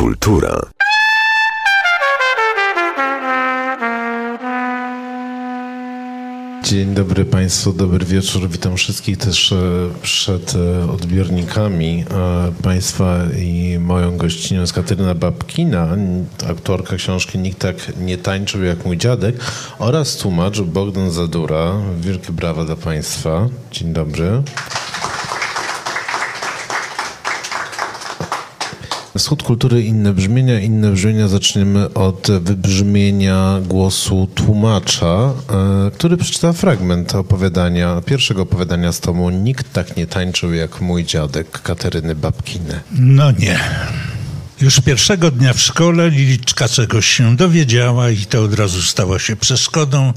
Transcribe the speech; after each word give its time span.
Kultura. 0.00 0.60
Dzień 6.64 6.94
dobry 6.94 7.24
Państwu, 7.24 7.72
dobry 7.72 8.06
wieczór. 8.06 8.48
Witam 8.48 8.76
wszystkich 8.76 9.18
też 9.18 9.52
e, 9.52 9.56
przed 10.02 10.54
e, 10.54 10.90
odbiornikami. 10.90 12.04
E, 12.10 12.52
państwa 12.62 13.18
i 13.38 13.78
moją 13.78 14.16
gościnią 14.16 14.60
jest 14.60 14.72
Kateryna 14.72 15.14
Babkina, 15.14 15.96
autorka 16.48 16.96
książki 16.96 17.38
Nikt 17.38 17.58
tak 17.58 17.76
nie 17.98 18.18
tańczył 18.18 18.64
jak 18.64 18.84
mój 18.84 18.96
dziadek 18.96 19.36
oraz 19.78 20.16
tłumacz 20.16 20.60
Bogdan 20.60 21.10
Zadura. 21.10 21.72
Wielkie 22.00 22.32
brawa 22.32 22.64
dla 22.64 22.76
Państwa. 22.76 23.48
Dzień 23.72 23.92
dobry. 23.92 24.42
Wschód 29.18 29.42
kultury, 29.42 29.82
inne 29.82 30.12
brzmienia. 30.12 30.60
Inne 30.60 30.92
brzmienia 30.92 31.28
zaczniemy 31.28 31.94
od 31.94 32.28
wybrzmienia 32.40 33.60
głosu 33.68 34.28
tłumacza, 34.34 35.32
e, 35.86 35.90
który 35.90 36.16
przeczyta 36.16 36.52
fragment 36.52 37.14
opowiadania, 37.14 38.00
pierwszego 38.06 38.42
opowiadania 38.42 38.92
z 38.92 39.00
tomu 39.00 39.30
Nikt 39.30 39.72
tak 39.72 39.96
nie 39.96 40.06
tańczył 40.06 40.54
jak 40.54 40.80
mój 40.80 41.04
dziadek 41.04 41.62
Kateryny 41.62 42.14
Babkiny. 42.14 42.80
No 42.92 43.30
nie. 43.30 43.58
Już 44.60 44.80
pierwszego 44.80 45.30
dnia 45.30 45.52
w 45.52 45.60
szkole 45.60 46.10
Liliczka 46.10 46.68
czegoś 46.68 47.06
się 47.06 47.36
dowiedziała 47.36 48.10
i 48.10 48.26
to 48.26 48.42
od 48.42 48.54
razu 48.54 48.82
stało 48.82 49.18
się 49.18 49.36
przeszkodą 49.36 50.12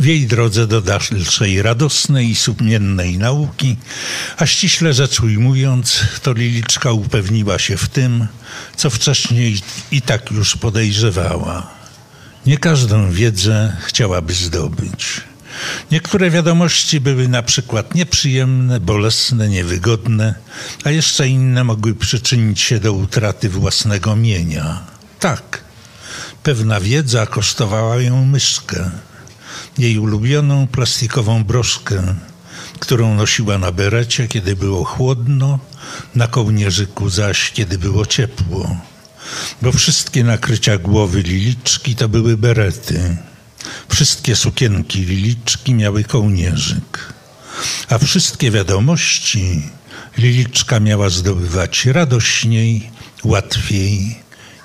w 0.00 0.04
jej 0.04 0.26
drodze 0.26 0.66
do 0.66 0.80
dalszej 0.80 1.62
radosnej 1.62 2.30
i 2.30 2.34
sumiennej 2.34 3.18
nauki, 3.18 3.76
a 4.36 4.46
ściśle 4.46 4.94
rzecz 4.94 5.20
ujmując, 5.20 6.00
to 6.22 6.32
Liliczka 6.32 6.92
upewniła 6.92 7.58
się 7.58 7.76
w 7.76 7.88
tym, 7.88 8.26
co 8.76 8.90
wcześniej 8.90 9.60
i 9.90 10.02
tak 10.02 10.30
już 10.30 10.56
podejrzewała. 10.56 11.70
Nie 12.46 12.58
każdą 12.58 13.10
wiedzę 13.10 13.76
chciałaby 13.86 14.34
zdobyć. 14.34 15.27
Niektóre 15.90 16.30
wiadomości 16.30 17.00
były 17.00 17.28
na 17.28 17.42
przykład 17.42 17.94
nieprzyjemne, 17.94 18.80
bolesne, 18.80 19.48
niewygodne, 19.48 20.34
a 20.84 20.90
jeszcze 20.90 21.28
inne 21.28 21.64
mogły 21.64 21.94
przyczynić 21.94 22.60
się 22.60 22.80
do 22.80 22.92
utraty 22.92 23.48
własnego 23.48 24.16
mienia. 24.16 24.80
Tak, 25.20 25.64
pewna 26.42 26.80
wiedza 26.80 27.26
kosztowała 27.26 27.96
ją 27.96 28.24
myszkę, 28.24 28.90
jej 29.78 29.98
ulubioną 29.98 30.66
plastikową 30.66 31.44
broszkę, 31.44 32.14
którą 32.78 33.14
nosiła 33.14 33.58
na 33.58 33.72
berecie, 33.72 34.28
kiedy 34.28 34.56
było 34.56 34.84
chłodno, 34.84 35.58
na 36.14 36.26
kołnierzyku 36.26 37.10
zaś, 37.10 37.50
kiedy 37.52 37.78
było 37.78 38.06
ciepło. 38.06 38.76
Bo 39.62 39.72
wszystkie 39.72 40.24
nakrycia 40.24 40.78
głowy 40.78 41.22
liliczki 41.22 41.96
to 41.96 42.08
były 42.08 42.36
berety. 42.36 43.16
Wszystkie 43.88 44.36
sukienki 44.36 44.98
Liliczki 44.98 45.74
miały 45.74 46.04
kołnierzyk, 46.04 47.12
a 47.88 47.98
wszystkie 47.98 48.50
wiadomości 48.50 49.62
Liliczka 50.18 50.80
miała 50.80 51.08
zdobywać 51.08 51.86
radośniej, 51.86 52.90
łatwiej 53.24 54.16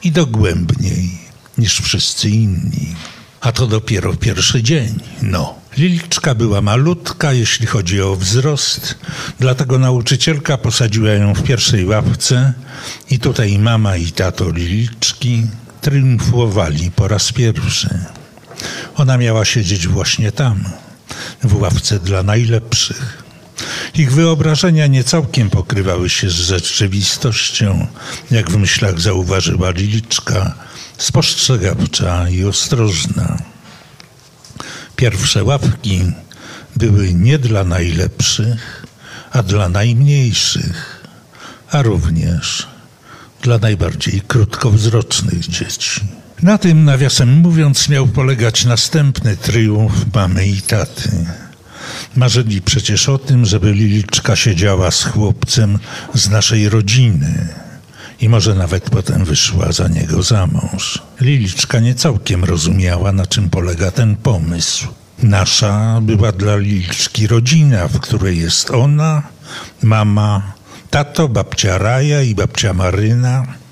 i 0.04 0.12
dogłębniej 0.12 1.10
niż 1.58 1.80
wszyscy 1.82 2.30
inni. 2.30 2.96
A 3.42 3.52
to 3.52 3.68
dopiero 3.68 4.14
pierwszy 4.16 4.64
dzień, 4.64 5.00
no. 5.22 5.56
Liliczka 5.78 6.36
była 6.36 6.62
malutka, 6.62 7.34
jeśli 7.34 7.68
chodzi 7.68 8.02
o 8.02 8.16
wzrost, 8.16 8.96
dlatego 9.40 9.80
nauczycielka 9.80 10.58
posadziła 10.58 11.10
ją 11.10 11.34
w 11.34 11.44
pierwszej 11.44 11.86
ławce 11.86 12.54
i 13.10 13.20
tutaj 13.20 13.60
mama 13.60 13.98
i 13.98 14.12
tato 14.12 14.52
Liliczki 14.52 15.48
triumfowali 15.82 16.92
po 16.92 17.08
raz 17.08 17.32
pierwszy. 17.32 18.00
Ona 18.96 19.18
miała 19.18 19.46
siedzieć 19.46 19.88
właśnie 19.88 20.32
tam, 20.32 20.64
w 21.44 21.62
ławce 21.62 22.00
dla 22.00 22.24
najlepszych. 22.24 23.24
Ich 23.96 24.12
wyobrażenia 24.12 24.88
nie 24.88 25.04
całkiem 25.04 25.50
pokrywały 25.50 26.10
się 26.10 26.30
z 26.30 26.34
rzeczywistością, 26.34 27.88
jak 28.32 28.52
w 28.52 28.58
myślach 28.58 29.00
zauważyła 29.00 29.72
Liliczka, 29.72 30.56
spostrzegawcza 30.98 32.30
i 32.30 32.44
ostrożna. 32.44 33.38
Pierwsze 34.96 35.44
ławki 35.44 36.02
były 36.76 37.14
nie 37.14 37.40
dla 37.40 37.64
najlepszych, 37.64 38.86
a 39.32 39.44
dla 39.44 39.70
najmniejszych, 39.70 41.08
a 41.72 41.82
również 41.82 42.68
dla 43.42 43.58
najbardziej 43.58 44.22
krótkowzrocznych 44.22 45.48
dzieci. 45.48 46.23
Na 46.44 46.58
tym, 46.58 46.86
nawiasem 46.86 47.30
mówiąc, 47.42 47.90
miał 47.90 48.08
polegać 48.08 48.66
następny 48.66 49.38
triumf 49.38 49.94
mamy 50.16 50.48
i 50.48 50.62
taty. 50.62 51.26
Marzyli 52.16 52.62
przecież 52.62 53.10
o 53.10 53.18
tym, 53.18 53.46
żeby 53.46 53.74
Liliczka 53.74 54.36
siedziała 54.36 54.92
z 54.92 55.04
chłopcem 55.04 55.80
z 56.14 56.30
naszej 56.30 56.70
rodziny 56.70 57.48
i 58.20 58.30
może 58.30 58.56
nawet 58.56 58.90
potem 58.90 59.26
wyszła 59.26 59.72
za 59.72 59.88
niego 59.88 60.24
za 60.24 60.48
mąż. 60.48 61.02
Liliczka 61.22 61.80
nie 61.80 61.96
całkiem 61.96 62.44
rozumiała, 62.44 63.12
na 63.12 63.26
czym 63.26 63.50
polega 63.50 63.92
ten 63.92 64.16
pomysł. 64.16 64.88
Nasza 65.24 66.02
była 66.02 66.32
dla 66.32 66.58
Liliczki 66.58 67.28
rodzina, 67.28 67.88
w 67.88 68.00
której 68.00 68.38
jest 68.38 68.72
ona, 68.72 69.24
mama, 69.84 70.54
tato, 70.90 71.28
babcia 71.30 71.78
Raja 71.78 72.22
i 72.22 72.36
babcia 72.36 72.74
Maryna, 72.74 73.63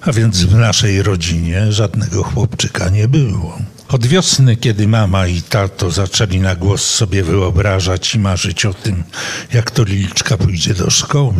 a 0.00 0.12
więc 0.12 0.44
w 0.44 0.54
naszej 0.54 1.02
rodzinie 1.02 1.72
żadnego 1.72 2.22
chłopczyka 2.22 2.88
nie 2.88 3.08
było. 3.08 3.58
Od 3.88 4.06
wiosny, 4.06 4.56
kiedy 4.56 4.88
mama 4.88 5.26
i 5.26 5.42
tato 5.42 5.90
zaczęli 5.90 6.40
na 6.40 6.56
głos 6.56 6.84
sobie 6.84 7.22
wyobrażać 7.22 8.14
i 8.14 8.18
marzyć 8.18 8.64
o 8.64 8.74
tym, 8.74 9.04
jak 9.52 9.70
to 9.70 9.84
Liliczka 9.84 10.36
pójdzie 10.36 10.74
do 10.74 10.90
szkoły, 10.90 11.34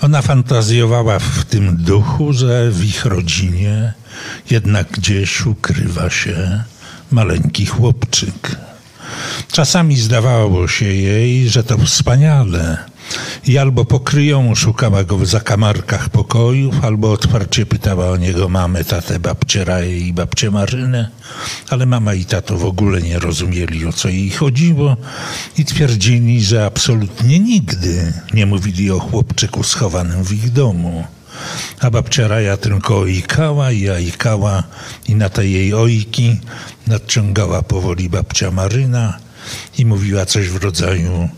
ona 0.00 0.22
fantazjowała 0.22 1.18
w 1.18 1.44
tym 1.44 1.76
duchu, 1.76 2.32
że 2.32 2.70
w 2.70 2.84
ich 2.84 3.04
rodzinie 3.04 3.92
jednak 4.50 4.90
gdzieś 4.90 5.46
ukrywa 5.46 6.10
się 6.10 6.64
maleńki 7.10 7.66
chłopczyk. 7.66 8.56
Czasami 9.52 9.96
zdawało 9.96 10.68
się 10.68 10.86
jej, 10.86 11.48
że 11.48 11.64
to 11.64 11.78
wspaniale, 11.78 12.78
i 13.46 13.58
albo 13.58 13.84
pokryją, 13.84 14.54
szukała 14.54 15.04
go 15.04 15.18
w 15.18 15.26
zakamarkach 15.26 16.08
pokojów, 16.08 16.84
albo 16.84 17.12
otwarcie 17.12 17.66
pytała 17.66 18.10
o 18.10 18.16
niego 18.16 18.48
mamę, 18.48 18.84
tatę, 18.84 19.20
babcię 19.20 19.64
Raję 19.64 19.98
i 19.98 20.12
babcię 20.12 20.50
Marynę, 20.50 21.08
ale 21.68 21.86
mama 21.86 22.14
i 22.14 22.24
tato 22.24 22.58
w 22.58 22.64
ogóle 22.64 23.02
nie 23.02 23.18
rozumieli, 23.18 23.86
o 23.86 23.92
co 23.92 24.08
jej 24.08 24.30
chodziło 24.30 24.96
i 25.58 25.64
twierdzili, 25.64 26.44
że 26.44 26.66
absolutnie 26.66 27.38
nigdy 27.38 28.12
nie 28.34 28.46
mówili 28.46 28.90
o 28.90 29.00
chłopczyku 29.00 29.62
schowanym 29.62 30.24
w 30.24 30.32
ich 30.32 30.52
domu. 30.52 31.04
A 31.80 31.90
babcia 31.90 32.28
Raja 32.28 32.56
tylko 32.56 32.98
ojkała 32.98 33.72
i 33.72 33.88
ajkała 33.88 34.62
i 35.08 35.14
na 35.14 35.28
te 35.28 35.46
jej 35.46 35.74
ojki 35.74 36.40
nadciągała 36.86 37.62
powoli 37.62 38.08
babcia 38.08 38.50
Maryna 38.50 39.18
i 39.78 39.86
mówiła 39.86 40.26
coś 40.26 40.48
w 40.48 40.62
rodzaju 40.64 41.28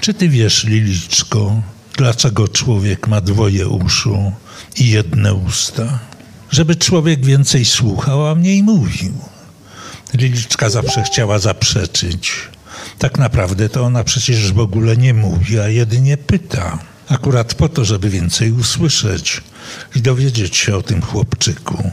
czy 0.00 0.14
ty 0.14 0.28
wiesz, 0.28 0.64
Liliczko, 0.64 1.62
dlaczego 1.96 2.48
człowiek 2.48 3.08
ma 3.08 3.20
dwoje 3.20 3.68
uszu 3.68 4.32
i 4.76 4.90
jedne 4.90 5.34
usta? 5.34 5.98
Żeby 6.50 6.76
człowiek 6.76 7.24
więcej 7.24 7.64
słuchał, 7.64 8.26
a 8.26 8.34
mniej 8.34 8.62
mówił. 8.62 9.12
Liliczka 10.14 10.70
zawsze 10.70 11.02
chciała 11.02 11.38
zaprzeczyć. 11.38 12.32
Tak 12.98 13.18
naprawdę 13.18 13.68
to 13.68 13.84
ona 13.84 14.04
przecież 14.04 14.52
w 14.52 14.58
ogóle 14.58 14.96
nie 14.96 15.14
mówi, 15.14 15.60
a 15.60 15.68
jedynie 15.68 16.16
pyta. 16.16 16.78
Akurat 17.08 17.54
po 17.54 17.68
to, 17.68 17.84
żeby 17.84 18.10
więcej 18.10 18.52
usłyszeć 18.52 19.42
i 19.96 20.00
dowiedzieć 20.00 20.56
się 20.56 20.76
o 20.76 20.82
tym 20.82 21.02
chłopczyku. 21.02 21.90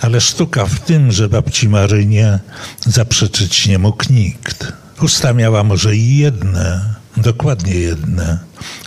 Ale 0.00 0.20
sztuka 0.20 0.66
w 0.66 0.80
tym, 0.80 1.12
że 1.12 1.28
babci 1.28 1.68
Marynie 1.68 2.38
zaprzeczyć 2.86 3.66
nie 3.66 3.78
mógł 3.78 4.04
nikt. 4.12 4.72
Usta 5.02 5.32
miała 5.32 5.64
może 5.64 5.96
i 5.96 6.16
jedne, 6.16 6.94
Dokładnie 7.22 7.74
jedne, 7.74 8.38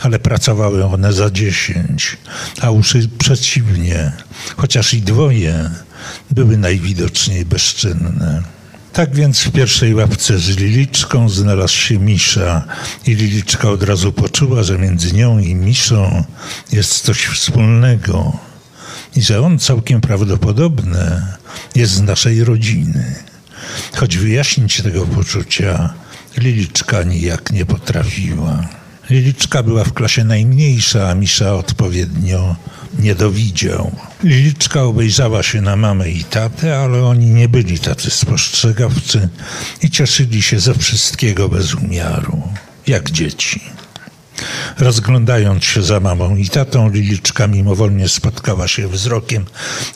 ale 0.02 0.20
pracowały 0.20 0.86
one 0.86 1.14
za 1.14 1.32
dziesięć, 1.32 2.18
a 2.62 2.72
uszy 2.72 3.10
przeciwnie, 3.18 4.12
chociaż 4.58 4.94
i 4.94 5.02
dwoje 5.02 5.70
były 6.32 6.58
najwidoczniej 6.58 7.46
bezczynne. 7.46 8.44
Tak 8.94 9.16
więc 9.16 9.40
w 9.40 9.52
pierwszej 9.52 9.96
łapce 9.96 10.40
z 10.40 10.50
Liliczką 10.50 11.30
znalazł 11.30 11.74
się 11.74 12.00
Misza 12.00 12.64
i 13.08 13.16
Liliczka 13.16 13.70
od 13.70 13.84
razu 13.84 14.12
poczuła, 14.12 14.64
że 14.64 14.78
między 14.78 15.14
nią 15.14 15.40
i 15.40 15.56
Miszą 15.56 16.24
jest 16.72 17.00
coś 17.00 17.26
wspólnego 17.26 18.40
i 19.16 19.22
że 19.22 19.42
on 19.42 19.60
całkiem 19.60 20.02
prawdopodobne 20.02 21.28
jest 21.76 21.94
z 21.94 22.02
naszej 22.02 22.44
rodziny. 22.44 23.16
Choć 23.96 24.18
wyjaśnić 24.18 24.82
tego 24.82 25.06
poczucia 25.06 25.94
Liliczka 26.38 27.04
nijak 27.04 27.52
nie 27.52 27.66
potrafiła. 27.66 28.68
Liliczka 29.10 29.64
była 29.64 29.84
w 29.84 29.94
klasie 29.94 30.24
najmniejsza, 30.24 31.10
a 31.10 31.16
Misza 31.16 31.56
odpowiednio 31.56 32.56
nie 33.00 33.16
dowidział. 33.16 33.92
Liliczka 34.24 34.84
obejrzała 34.84 35.44
się 35.44 35.62
na 35.62 35.76
mamę 35.76 36.12
i 36.12 36.24
tatę, 36.24 36.78
ale 36.78 37.04
oni 37.06 37.26
nie 37.26 37.50
byli 37.50 37.80
tacy 37.80 38.12
spostrzegawcy 38.12 39.30
i 39.82 39.90
cieszyli 39.90 40.42
się 40.42 40.60
ze 40.60 40.74
wszystkiego 40.74 41.50
bez 41.50 41.76
umiaru, 41.76 42.42
jak 42.88 43.12
dzieci. 43.12 43.62
Rozglądając 44.80 45.64
się 45.64 45.84
za 45.84 46.00
mamą 46.00 46.36
i 46.36 46.50
tatą, 46.50 46.90
Liliczka 46.90 47.48
mimowolnie 47.48 48.10
spotkała 48.10 48.68
się 48.68 48.88
wzrokiem 48.88 49.46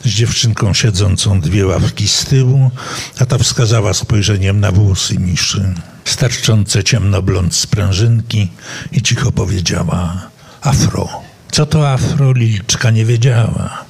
z 0.04 0.08
dziewczynką 0.08 0.74
siedzącą 0.74 1.40
dwie 1.40 1.66
ławki 1.66 2.08
z 2.08 2.24
tyłu, 2.24 2.70
a 3.18 3.26
ta 3.26 3.38
wskazała 3.38 3.94
spojrzeniem 3.94 4.60
na 4.60 4.72
włosy 4.72 5.18
Miszy, 5.18 5.74
starczące 6.04 6.84
ciemnoblond 6.84 7.54
sprężynki 7.54 8.48
i 8.92 9.02
cicho 9.02 9.32
powiedziała 9.32 10.30
afro. 10.60 11.08
Co 11.52 11.66
to 11.66 11.90
afro, 11.90 12.32
Liliczka 12.32 12.90
nie 12.90 13.04
wiedziała. 13.04 13.84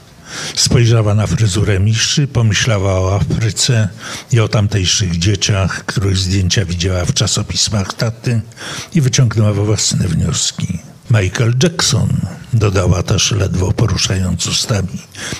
Spojrzała 0.54 1.14
na 1.14 1.26
fryzurę 1.26 1.80
Miszy, 1.80 2.26
pomyślała 2.26 3.00
o 3.00 3.14
Afryce 3.14 3.88
i 4.32 4.40
o 4.40 4.48
tamtejszych 4.48 5.18
dzieciach, 5.18 5.84
których 5.84 6.16
zdjęcia 6.16 6.64
widziała 6.64 7.04
w 7.04 7.14
czasopismach 7.14 7.94
taty 7.94 8.40
i 8.94 9.00
wyciągnęła 9.00 9.52
własne 9.52 10.08
wnioski. 10.08 10.78
Michael 11.10 11.54
Jackson, 11.62 12.08
dodała 12.52 13.02
też 13.02 13.30
ledwo 13.30 13.72
poruszając 13.72 14.46
ustami. 14.46 14.98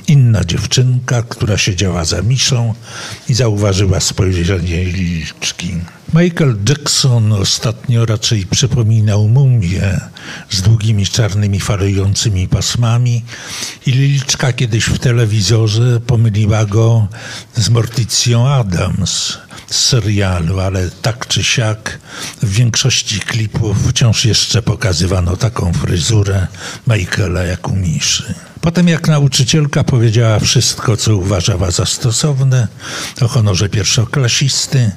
Inna 0.09 0.45
dziewczynka, 0.45 1.23
która 1.23 1.59
siedziała 1.59 2.05
za 2.05 2.23
Miszą 2.23 2.75
i 3.29 3.35
zauważyła 3.35 4.01
spojrzenie 4.01 4.85
Liliczki. 4.85 5.75
Michael 6.15 6.57
Jackson 6.69 7.33
ostatnio 7.33 8.07
raczej 8.07 8.47
przypominał 8.47 9.29
mumię 9.29 10.01
z 10.51 10.63
długimi 10.63 11.07
czarnymi 11.07 11.61
falującymi 11.61 12.49
pasmami 12.49 13.25
i 13.87 13.93
Liliczka 13.93 14.53
kiedyś 14.53 14.85
w 14.85 14.99
telewizorze 14.99 16.01
pomyliła 16.01 16.65
go 16.65 17.09
z 17.55 17.69
Morticją 17.69 18.49
Adams 18.49 19.39
serialu, 19.71 20.61
ale 20.61 20.91
tak 20.91 21.27
czy 21.27 21.45
siak 21.45 21.99
w 22.43 22.51
większości 22.53 23.21
klipów 23.21 23.89
wciąż 23.89 24.25
jeszcze 24.25 24.63
pokazywano 24.63 25.37
taką 25.37 25.73
fryzurę 25.73 26.47
Michaela 26.87 27.43
jak 27.43 27.69
u 27.69 27.77
Miszy. 27.77 28.35
Potem 28.67 28.89
jak 28.89 29.09
nauczycielka 29.09 29.85
powiedziała 29.85 30.39
wszystko, 30.39 30.97
co 30.97 31.17
uważała 31.17 31.71
za 31.71 31.87
stosowne 31.87 32.69
o 33.21 33.29
honorze 33.29 33.69
pierwszoklasisty, 33.69 34.91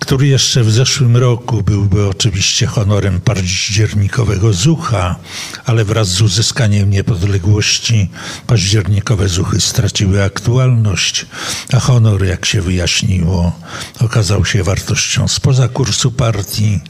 który 0.00 0.26
jeszcze 0.26 0.62
w 0.62 0.70
zeszłym 0.70 1.16
roku 1.16 1.62
byłby 1.62 2.08
oczywiście 2.08 2.66
honorem 2.66 3.20
październikowego 3.20 4.52
zucha, 4.52 5.16
ale 5.64 5.84
wraz 5.84 6.08
z 6.08 6.20
uzyskaniem 6.20 6.90
niepodległości 6.90 8.10
październikowe 8.46 9.28
zuchy 9.28 9.60
straciły 9.60 10.22
aktualność, 10.22 11.26
a 11.72 11.80
honor, 11.80 12.24
jak 12.24 12.46
się 12.46 12.62
wyjaśniło, 12.62 13.52
okazał 14.00 14.44
się 14.44 14.62
wartością 14.62 15.28
spoza 15.28 15.68
kursu 15.68 16.12
partii. 16.12 16.80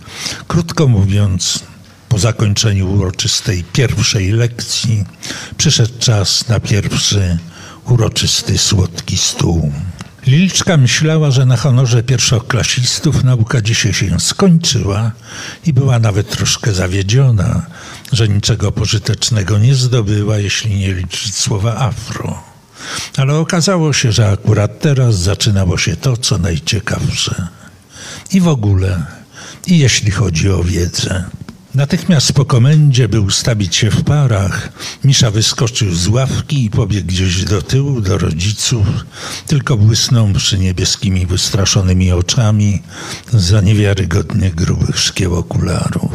Krótko 0.48 0.88
mówiąc, 0.88 1.64
po 2.14 2.18
zakończeniu 2.18 2.92
uroczystej 2.92 3.64
pierwszej 3.72 4.30
lekcji 4.30 5.04
przyszedł 5.56 5.98
czas 5.98 6.48
na 6.48 6.60
pierwszy 6.60 7.38
uroczysty 7.84 8.58
słodki 8.58 9.16
stół. 9.16 9.72
Liliczka 10.26 10.76
myślała, 10.76 11.30
że 11.30 11.46
na 11.46 11.56
honorze 11.56 12.02
pierwszoklasistów 12.02 13.24
nauka 13.24 13.60
dzisiaj 13.60 13.92
się 13.92 14.20
skończyła 14.20 15.12
i 15.66 15.72
była 15.72 15.98
nawet 15.98 16.30
troszkę 16.30 16.74
zawiedziona, 16.74 17.66
że 18.12 18.28
niczego 18.28 18.72
pożytecznego 18.72 19.58
nie 19.58 19.74
zdobyła, 19.74 20.38
jeśli 20.38 20.76
nie 20.76 20.94
liczyć 20.94 21.34
słowa 21.34 21.76
afro. 21.76 22.42
Ale 23.16 23.34
okazało 23.34 23.92
się, 23.92 24.12
że 24.12 24.30
akurat 24.30 24.80
teraz 24.80 25.18
zaczynało 25.18 25.78
się 25.78 25.96
to, 25.96 26.16
co 26.16 26.38
najciekawsze. 26.38 27.48
I 28.32 28.40
w 28.40 28.48
ogóle, 28.48 29.06
i 29.66 29.78
jeśli 29.78 30.10
chodzi 30.10 30.50
o 30.50 30.64
wiedzę. 30.64 31.24
Natychmiast 31.74 32.32
po 32.32 32.44
komendzie, 32.44 33.08
by 33.08 33.20
ustawić 33.20 33.76
się 33.76 33.90
w 33.90 34.04
parach, 34.04 34.72
Misza 35.04 35.30
wyskoczył 35.30 35.94
z 35.94 36.08
ławki 36.08 36.64
i 36.64 36.70
pobiegł 36.70 37.06
gdzieś 37.06 37.44
do 37.44 37.62
tyłu, 37.62 38.00
do 38.00 38.18
rodziców, 38.18 38.86
tylko 39.46 39.76
błysnąwszy 39.76 40.58
niebieskimi, 40.58 41.26
wystraszonymi 41.26 42.12
oczami 42.12 42.82
za 43.32 43.60
niewiarygodnie 43.60 44.50
grubych 44.50 44.98
szkieł 44.98 45.34
okularów. 45.34 46.12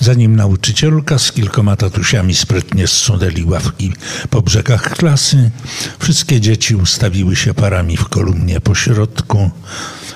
Zanim 0.00 0.36
nauczycielka 0.36 1.18
z 1.18 1.32
kilkoma 1.32 1.76
tatusiami 1.76 2.34
sprytnie 2.34 2.86
zsunęli 2.86 3.44
ławki 3.44 3.92
po 4.30 4.42
brzegach 4.42 4.96
klasy, 4.96 5.50
wszystkie 5.98 6.40
dzieci 6.40 6.76
ustawiły 6.76 7.36
się 7.36 7.54
parami 7.54 7.96
w 7.96 8.08
kolumnie 8.08 8.60
po 8.60 8.74
środku, 8.74 9.50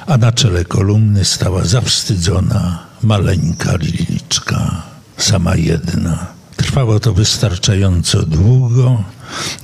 a 0.07 0.17
na 0.17 0.33
czele 0.33 0.65
kolumny 0.65 1.25
stała 1.25 1.65
zawstydzona, 1.65 2.87
maleńka 3.03 3.77
Liliczka, 3.77 4.83
sama 5.17 5.57
jedna. 5.57 6.27
Trwało 6.57 7.01
to 7.01 7.15
wystarczająco 7.15 8.23
długo, 8.23 9.05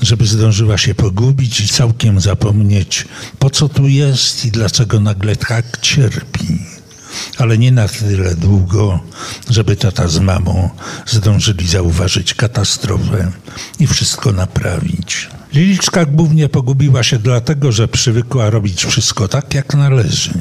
żeby 0.03 0.27
zdążyła 0.27 0.79
się 0.79 0.95
pogubić 0.95 1.61
i 1.61 1.69
całkiem 1.69 2.21
zapomnieć, 2.21 3.09
po 3.39 3.51
co 3.51 3.69
tu 3.69 3.89
jest 3.89 4.45
i 4.45 4.51
dlaczego 4.51 5.01
nagle 5.01 5.37
tak 5.37 5.81
cierpi. 5.81 6.80
Ale 7.39 7.59
nie 7.59 7.73
na 7.73 7.89
tyle 7.89 8.35
długo, 8.35 9.01
żeby 9.51 9.77
tata 9.77 10.09
z 10.09 10.19
mamą 10.19 10.71
zdążyli 11.07 11.69
zauważyć 11.69 12.35
katastrofę 12.35 13.33
i 13.81 13.87
wszystko 13.87 14.33
naprawić. 14.33 15.29
Liliczka 15.53 16.05
głównie 16.05 16.49
pogubiła 16.49 17.03
się 17.03 17.19
dlatego, 17.19 17.73
że 17.73 17.89
przywykła 17.89 18.51
robić 18.51 18.85
wszystko 18.85 19.29
tak, 19.29 19.55
jak 19.55 19.75
należy 19.75 20.41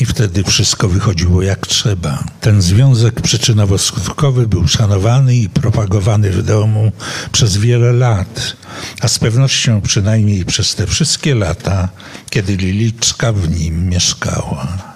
i 0.00 0.06
wtedy 0.06 0.44
wszystko 0.44 0.88
wychodziło 0.88 1.42
jak 1.42 1.66
trzeba. 1.66 2.24
Ten 2.40 2.62
związek 2.62 3.20
przyczynowo-skutkowy 3.20 4.46
był 4.46 4.68
szanowany 4.68 5.36
i 5.36 5.48
propagowany 5.48 6.30
w 6.30 6.42
domu 6.42 6.92
przez 7.32 7.56
wiele 7.56 7.92
lat, 7.92 8.56
a 9.00 9.08
z 9.08 9.18
pewnością 9.18 9.80
przynajmniej 9.80 10.44
przez 10.44 10.74
te 10.74 10.86
wszystkie 10.86 11.34
lata, 11.34 11.88
kiedy 12.30 12.56
Liliczka 12.56 13.32
w 13.32 13.50
nim 13.50 13.88
mieszkała. 13.88 14.91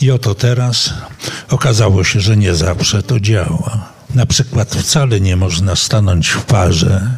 I 0.00 0.10
oto 0.10 0.34
teraz 0.34 0.94
okazało 1.48 2.04
się, 2.04 2.20
że 2.20 2.36
nie 2.36 2.54
zawsze 2.54 3.02
to 3.02 3.20
działa. 3.20 3.88
Na 4.14 4.26
przykład 4.26 4.74
wcale 4.74 5.20
nie 5.20 5.36
można 5.36 5.76
stanąć 5.76 6.28
w 6.28 6.42
parze, 6.42 7.10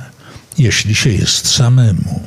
jeśli 0.59 0.95
się 0.95 1.11
jest 1.11 1.55
samemu. 1.55 2.21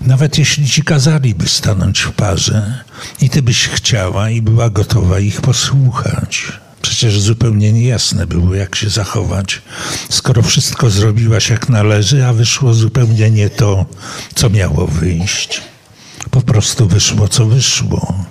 Nawet 0.00 0.38
jeśli 0.38 0.68
ci 0.68 0.82
kazaliby 0.82 1.48
stanąć 1.48 2.00
w 2.00 2.12
parze 2.12 2.84
i 3.20 3.30
ty 3.30 3.42
byś 3.42 3.68
chciała 3.68 4.30
i 4.30 4.42
była 4.42 4.70
gotowa 4.70 5.18
ich 5.20 5.40
posłuchać. 5.40 6.52
Przecież 6.82 7.20
zupełnie 7.20 7.72
niejasne 7.72 8.26
było, 8.26 8.54
jak 8.54 8.74
się 8.76 8.90
zachować, 8.90 9.62
skoro 10.08 10.42
wszystko 10.42 10.90
zrobiłaś 10.90 11.50
jak 11.50 11.68
należy, 11.68 12.26
a 12.26 12.32
wyszło 12.32 12.74
zupełnie 12.74 13.30
nie 13.30 13.50
to, 13.50 13.86
co 14.34 14.50
miało 14.50 14.86
wyjść. 14.86 15.60
Po 16.30 16.42
prostu 16.42 16.88
wyszło, 16.88 17.28
co 17.28 17.46
wyszło, 17.46 18.24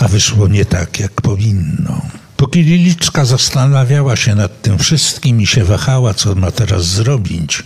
a 0.00 0.08
wyszło 0.08 0.48
nie 0.48 0.64
tak, 0.64 1.00
jak 1.00 1.20
powinno. 1.20 2.02
Póki 2.36 2.62
Liliczka 2.62 3.24
zastanawiała 3.24 4.16
się 4.16 4.34
nad 4.34 4.62
tym 4.62 4.78
wszystkim 4.78 5.40
i 5.40 5.46
się 5.46 5.64
wahała, 5.64 6.14
co 6.14 6.34
ma 6.34 6.50
teraz 6.50 6.84
zrobić, 6.84 7.62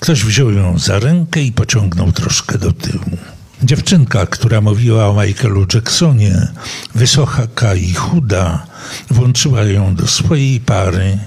ktoś 0.00 0.24
wziął 0.24 0.50
ją 0.50 0.78
za 0.78 0.98
rękę 0.98 1.42
i 1.42 1.52
pociągnął 1.52 2.12
troszkę 2.12 2.58
do 2.58 2.72
tyłu. 2.72 3.18
Dziewczynka, 3.62 4.26
która 4.26 4.60
mówiła 4.60 5.08
o 5.08 5.22
Michaelu 5.22 5.66
Jacksonie, 5.74 6.48
wysoka 6.94 7.74
i 7.74 7.94
chuda, 7.94 8.66
włączyła 9.10 9.62
ją 9.62 9.94
do 9.94 10.06
swojej 10.06 10.60
pary 10.60 11.18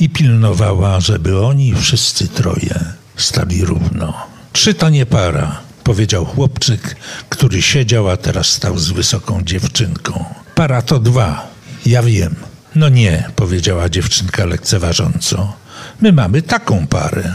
i 0.00 0.08
pilnowała, 0.08 1.00
żeby 1.00 1.46
oni 1.46 1.74
wszyscy 1.74 2.28
troje 2.28 2.84
stali 3.16 3.64
równo. 3.64 4.14
Trzy 4.52 4.74
to 4.74 4.88
nie 4.88 5.06
para, 5.06 5.60
powiedział 5.90 6.24
chłopczyk, 6.24 6.96
który 7.28 7.62
siedział, 7.62 8.10
a 8.10 8.16
teraz 8.16 8.46
stał 8.46 8.78
z 8.78 8.90
wysoką 8.90 9.42
dziewczynką. 9.42 10.24
Para 10.54 10.82
to 10.82 10.98
dwa. 10.98 11.48
Ja 11.86 12.02
wiem. 12.02 12.34
No 12.74 12.88
nie, 12.88 13.30
powiedziała 13.36 13.88
dziewczynka 13.88 14.44
lekceważąco. 14.44 15.52
My 16.00 16.12
mamy 16.12 16.42
taką 16.42 16.86
parę. 16.86 17.34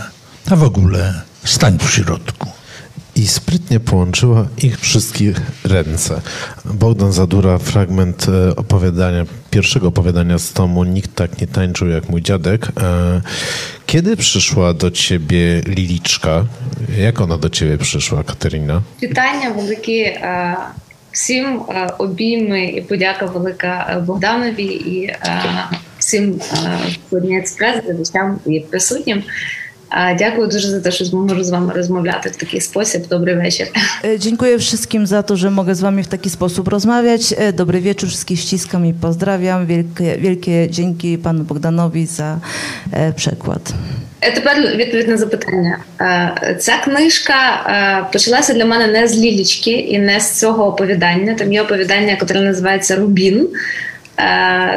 A 0.50 0.55
w 0.55 0.63
ogóle 0.63 1.21
stań 1.43 1.77
w 1.79 1.89
środku. 1.91 2.50
I 3.15 3.27
sprytnie 3.27 3.79
połączyła 3.79 4.47
ich 4.57 4.79
wszystkich 4.79 5.41
ręce. 5.63 6.21
Bogdan 6.65 7.13
Zadura, 7.13 7.57
fragment 7.57 8.27
e, 8.29 8.55
opowiadania, 8.55 9.25
pierwszego 9.51 9.88
opowiadania 9.88 10.39
z 10.39 10.53
tomu 10.53 10.83
Nikt 10.83 11.15
tak 11.15 11.41
nie 11.41 11.47
tańczył 11.47 11.88
jak 11.88 12.09
mój 12.09 12.21
dziadek 12.21 12.71
E, 13.94 13.94
kiedy 13.94 14.16
przyszła 14.16 14.75
do 14.75 14.90
ciebie 14.90 15.61
Liliczka? 15.66 16.44
Jak 16.99 17.20
ona 17.20 17.38
do 17.38 17.50
ciebie 17.50 17.78
przyszła, 17.78 18.25
Katerina? 18.25 18.82
Вітання 19.02 19.50
великі 19.50 20.18
всім 21.12 21.62
обійми 21.99 22.64
і 22.64 22.80
подяка 22.80 23.26
велика 23.26 24.02
Богданові 24.06 24.64
і 24.64 25.14
всім 25.99 26.40
сьогодні 27.11 27.38
експрес, 27.38 27.85
глядачам 27.85 28.40
і 28.47 28.61
присутнім. 28.61 29.23
Дякую 30.18 30.49
дуже 30.49 30.68
za 30.68 30.80
to, 30.80 30.90
że 30.90 31.16
можу 31.16 31.44
z 31.44 31.50
wami 31.50 31.70
rozmawiać 31.75 32.16
w 32.32 32.37
taki 32.37 32.61
sposób. 32.61 33.06
Dobry 33.09 33.37
wieczór. 33.37 33.66
Dziękuję 34.18 34.59
wszystkim 34.59 35.06
za 35.06 35.23
to, 35.23 35.37
że 35.37 35.50
mogę 35.50 35.75
z 35.75 35.80
wami 35.80 36.02
w 36.02 36.09
taki 36.09 36.30
sposób 36.30 36.68
rozmawiać. 36.68 37.35
Dobry 37.54 37.80
wieczór, 37.80 38.09
wszystkich 38.09 38.40
ściskam 38.40 38.87
i 38.87 38.94
pozdrawiam. 38.94 39.66
Wielkie, 39.66 40.16
wielkie 40.18 40.70
dzięki 40.70 41.18
panu 41.18 41.44
Bogdanowi 41.44 42.06
za 42.06 42.38
przekład. 43.16 43.73
Тепер 44.35 44.76
відповідь 44.76 45.09
на 45.09 45.16
запитання. 45.16 45.78
Ця 46.59 46.76
книжка 46.85 47.37
почалася 48.12 48.54
для 48.54 48.64
мене 48.64 48.87
не 48.87 49.09
з 49.09 49.16
лілічки 49.16 49.70
і 49.70 49.99
не 49.99 50.20
з 50.20 50.40
цього 50.40 50.66
оповідання. 50.66 51.35
Там 51.35 51.52
є 51.52 51.62
оповідання, 51.62 52.11
яке 52.11 52.40
називається 52.40 52.97
Рубін. 52.97 53.49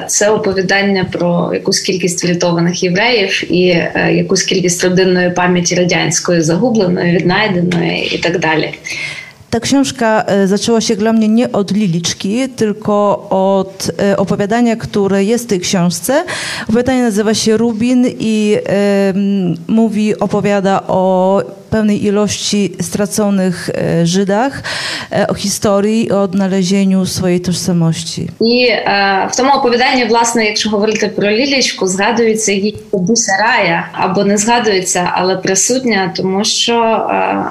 Це 0.06 0.30
оповідання 0.30 1.06
про 1.12 1.50
якусь 1.54 1.80
кількість 1.80 2.24
врятованих 2.24 2.82
євреїв 2.82 3.52
і 3.52 3.64
якусь 4.10 4.42
кількість 4.42 4.84
родинної 4.84 5.30
пам'яті 5.30 5.74
радянської 5.74 6.40
загубленої, 6.40 7.16
віднайденої 7.16 8.14
і 8.14 8.18
так 8.18 8.38
далі. 8.38 8.70
Ta 9.49 9.59
książka 9.59 10.25
zaczęła 10.45 10.81
się 10.81 10.95
dla 10.95 11.13
mnie 11.13 11.27
nie 11.27 11.51
od 11.51 11.71
Liliczki, 11.71 12.49
tylko 12.49 13.27
od 13.29 13.91
opowiadania, 14.17 14.75
które 14.75 15.23
jest 15.23 15.45
w 15.45 15.47
tej 15.47 15.59
książce. 15.59 16.23
Opowiadanie 16.63 17.03
nazywa 17.03 17.33
się 17.33 17.57
Rubin 17.57 18.05
i 18.19 18.57
y, 18.57 18.63
mówi, 19.67 20.19
opowiada 20.19 20.83
o 20.87 21.41
pewnej 21.69 22.05
ilości 22.05 22.73
straconych 22.81 23.69
Żydach, 24.03 24.63
o 25.27 25.33
historii, 25.33 26.11
o 26.11 26.21
odnalezieniu 26.21 27.05
swojej 27.05 27.41
tożsamości. 27.41 28.29
І 28.41 28.65
е, 28.67 29.27
в 29.31 29.35
тому 29.35 29.51
оповіданні, 29.53 30.05
власне, 30.05 30.45
якщо 30.45 30.69
говорити 30.69 31.07
про 31.07 31.31
Лілічку, 31.31 31.87
згадується 31.87 32.51
її 32.51 32.77
бабуся 32.91 33.31
Рая 33.39 33.87
або 33.93 34.23
не 34.23 34.37
згадується, 34.37 35.11
але 35.13 35.37
присутня, 35.37 36.13
тому 36.17 36.43
що 36.43 36.73
е, 37.11 37.45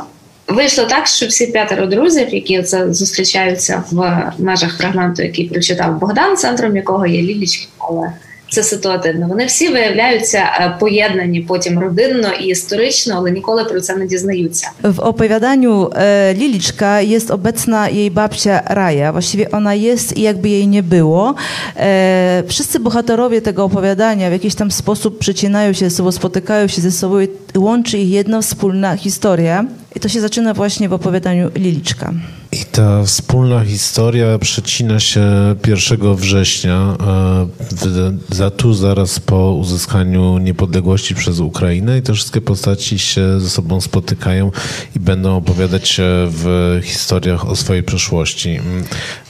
вийшло 0.49 0.85
так, 0.85 1.07
що 1.07 1.26
всі 1.26 1.47
п'ятеро 1.47 1.87
друзів, 1.87 2.35
які 2.35 2.62
це 2.62 2.92
зустрічаються 2.92 3.85
в 3.90 4.33
межах 4.38 4.78
фрагменту, 4.78 5.23
який 5.23 5.49
прочитав 5.49 5.99
Богдан, 5.99 6.37
центром 6.37 6.76
якого 6.76 7.07
є 7.07 7.23
Лілічка, 7.23 7.66
але 7.78 8.12
це 8.52 8.62
ситуативно. 8.62 9.26
Вони 9.28 9.45
всі 9.47 9.69
виявляються 9.69 10.76
поєднані 10.81 11.40
потім 11.40 11.78
родинно 11.78 12.28
і 12.40 12.45
історично, 12.45 13.14
але 13.16 13.31
ніколи 13.31 13.64
про 13.64 13.81
це 13.81 13.97
не 13.97 14.07
дізнаються. 14.07 14.71
W 14.83 15.00
opowiadaniu 15.00 15.90
e, 15.95 16.35
Liliczka 16.35 17.00
jest 17.00 17.31
obecna 17.31 17.88
jej 17.88 18.11
babcia 18.11 18.62
Raja. 18.66 19.12
Właściwie 19.12 19.50
ona 19.50 19.75
jest 19.75 20.16
i 20.16 20.23
jakby 20.23 20.49
jej 20.49 20.66
nie 20.66 20.83
było. 20.83 21.35
E, 21.76 22.42
wszyscy 22.49 22.81
bohaterowie 22.81 23.40
tego 23.40 23.64
opowiadania 23.64 24.28
w 24.28 24.33
jakiś 24.33 24.54
tam 24.54 24.71
sposób 24.71 25.19
przecinają 25.19 25.73
się 25.73 25.90
ze 25.90 25.97
sobą, 25.97 26.12
spotykają 26.12 26.66
się 26.69 26.83
ze 26.83 26.90
sobą 26.90 27.21
i 27.21 27.28
łączy 27.57 27.99
ich 27.99 28.11
jedna 28.11 28.40
wspólna 28.42 28.97
historia. 28.97 29.64
I 29.98 30.00
to 30.00 30.10
się 30.10 30.22
zaczyna 30.22 30.54
właśnie 30.54 30.89
w 30.89 30.94
opowiadaniu 30.94 31.51
Liliczka. 31.56 32.13
I 32.51 32.66
ta 32.66 33.04
wspólna 33.04 33.66
historia 33.66 34.39
przecina 34.39 35.00
się 35.00 35.22
1 35.68 36.16
września, 36.16 36.96
e, 37.08 38.36
za 38.36 38.51
tu 38.51 38.74
zaraz 38.74 39.20
po 39.20 39.51
uzyskaniu 39.51 40.38
niepodległości 40.38 41.16
przez 41.16 41.39
Ukrainę 41.39 41.98
i 41.98 42.01
te 42.01 42.13
wszystkie 42.13 42.42
postaci 42.42 43.00
się 43.00 43.39
ze 43.39 43.50
sobą 43.50 43.82
spotykają 43.82 44.51
i 44.96 45.00
będą 45.00 45.38
opowiadać 45.38 45.88
się 45.89 46.04
w 46.30 46.80
historiach 46.84 47.50
o 47.50 47.56
swojej 47.56 47.84
przeszłości. 47.84 48.60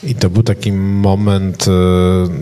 I 0.02 0.14
to 0.14 0.30
był 0.30 0.42
taki 0.42 0.72
moment, 0.72 1.68
e, 1.68 1.70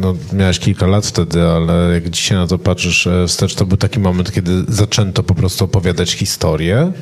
no 0.01 0.15
miałeś 0.33 0.59
kilka 0.59 0.87
lat 0.87 1.07
wtedy, 1.07 1.43
ale 1.43 1.91
jak 1.95 2.11
dzisiaj 2.11 2.39
na 2.39 2.47
to 2.47 2.59
patrzysz 2.59 3.07
e, 3.07 3.27
wstecz, 3.27 3.55
to 3.55 3.67
był 3.67 3.77
taki 3.77 4.01
moment, 4.01 4.33
kiedy 4.33 4.65
zaczęto 4.69 5.23
po 5.23 5.35
prostu 5.35 5.65
opowiadać 5.65 6.13
historię. 6.13 6.93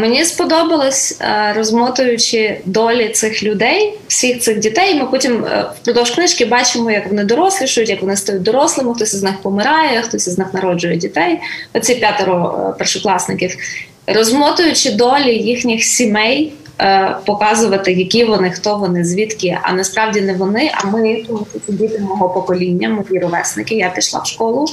Mnie 0.00 0.26
spodobał 0.26 0.65
сподобалось, 0.66 1.18
розмотуючи 1.56 2.60
долі 2.64 3.08
цих 3.08 3.42
людей, 3.42 3.98
всіх 4.08 4.40
цих 4.40 4.58
дітей. 4.58 4.94
Ми 4.94 5.06
потім 5.06 5.44
впродовж 5.82 6.10
книжки 6.10 6.44
бачимо, 6.44 6.90
як 6.90 7.08
вони 7.08 7.24
дорослішують, 7.24 7.90
як 7.90 8.02
вони 8.02 8.16
стають 8.16 8.42
дорослими. 8.42 8.94
Хтось 8.94 9.14
із 9.14 9.22
них 9.22 9.42
помирає, 9.42 10.02
хтось 10.02 10.26
із 10.26 10.38
них 10.38 10.54
народжує 10.54 10.96
дітей. 10.96 11.38
Оці 11.74 11.94
п'ятеро 11.94 12.74
першокласників, 12.78 13.56
розмотуючи 14.06 14.90
долі 14.90 15.34
їхніх 15.34 15.84
сімей. 15.84 16.52
Показувати, 17.26 17.92
які 17.92 18.24
вони, 18.24 18.50
хто 18.50 18.76
вони, 18.76 19.04
звідки, 19.04 19.58
а 19.62 19.72
насправді 19.72 20.20
не 20.20 20.34
вони, 20.34 20.70
а 20.74 20.86
ми, 20.86 21.24
тому 21.26 21.46
що 21.50 21.60
це 21.66 21.72
діти 21.72 21.98
мого 21.98 22.28
покоління, 22.28 22.88
мої 22.88 23.20
ровесники. 23.22 23.74
Я 23.74 23.90
пішла 23.90 24.20
в 24.20 24.26
школу 24.26 24.64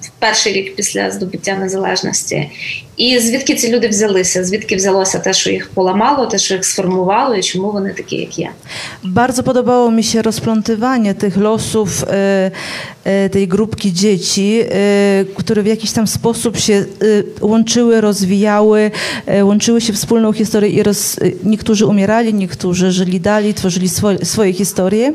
в 0.00 0.10
перший 0.18 0.52
рік 0.52 0.76
після 0.76 1.10
здобуття 1.10 1.54
незалежності. 1.54 2.50
І 2.99 3.19
звідки 3.19 3.55
ці 3.55 3.71
люди 3.71 3.87
взялися? 3.87 4.43
Звідки 4.43 4.75
взялося 4.75 5.19
те, 5.19 5.33
що 5.33 5.49
їх 5.49 5.69
поламало, 5.73 6.25
те, 6.25 6.37
що 6.37 6.53
їх 6.53 6.65
сформувало, 6.65 7.35
і 7.35 7.43
чому 7.43 7.71
вони 7.71 7.93
такі, 7.93 8.15
як 8.15 8.39
є? 8.39 8.49
Bardzo 9.03 9.43
podobało 9.43 9.91
mi 9.91 10.03
się 10.03 10.21
rozplątywanie 10.21 11.13
tych 11.13 11.37
losów 11.37 12.03
e, 12.03 12.51
e, 13.03 13.29
tej 13.29 13.47
grupki 13.47 13.93
dzieci, 13.93 14.61
e, 14.61 15.25
które 15.35 15.63
w 15.63 15.65
jakiś 15.65 15.91
tam 15.91 16.07
sposób 16.07 16.57
się 16.57 16.85
łączyły, 17.41 18.01
rozwijały, 18.01 18.91
łączyły 19.41 19.81
się 19.81 19.93
wspólną 19.93 20.33
historię 20.33 20.69
i 20.69 20.83
roz, 20.83 21.19
niektórzy 21.43 21.85
umierali, 21.85 22.33
niektórzy 22.33 22.91
żyli 22.91 23.19
dalej, 23.19 23.53
tworzyli 23.53 23.89
swoje, 23.89 24.25
swoje 24.25 24.53
historie. 24.53 25.13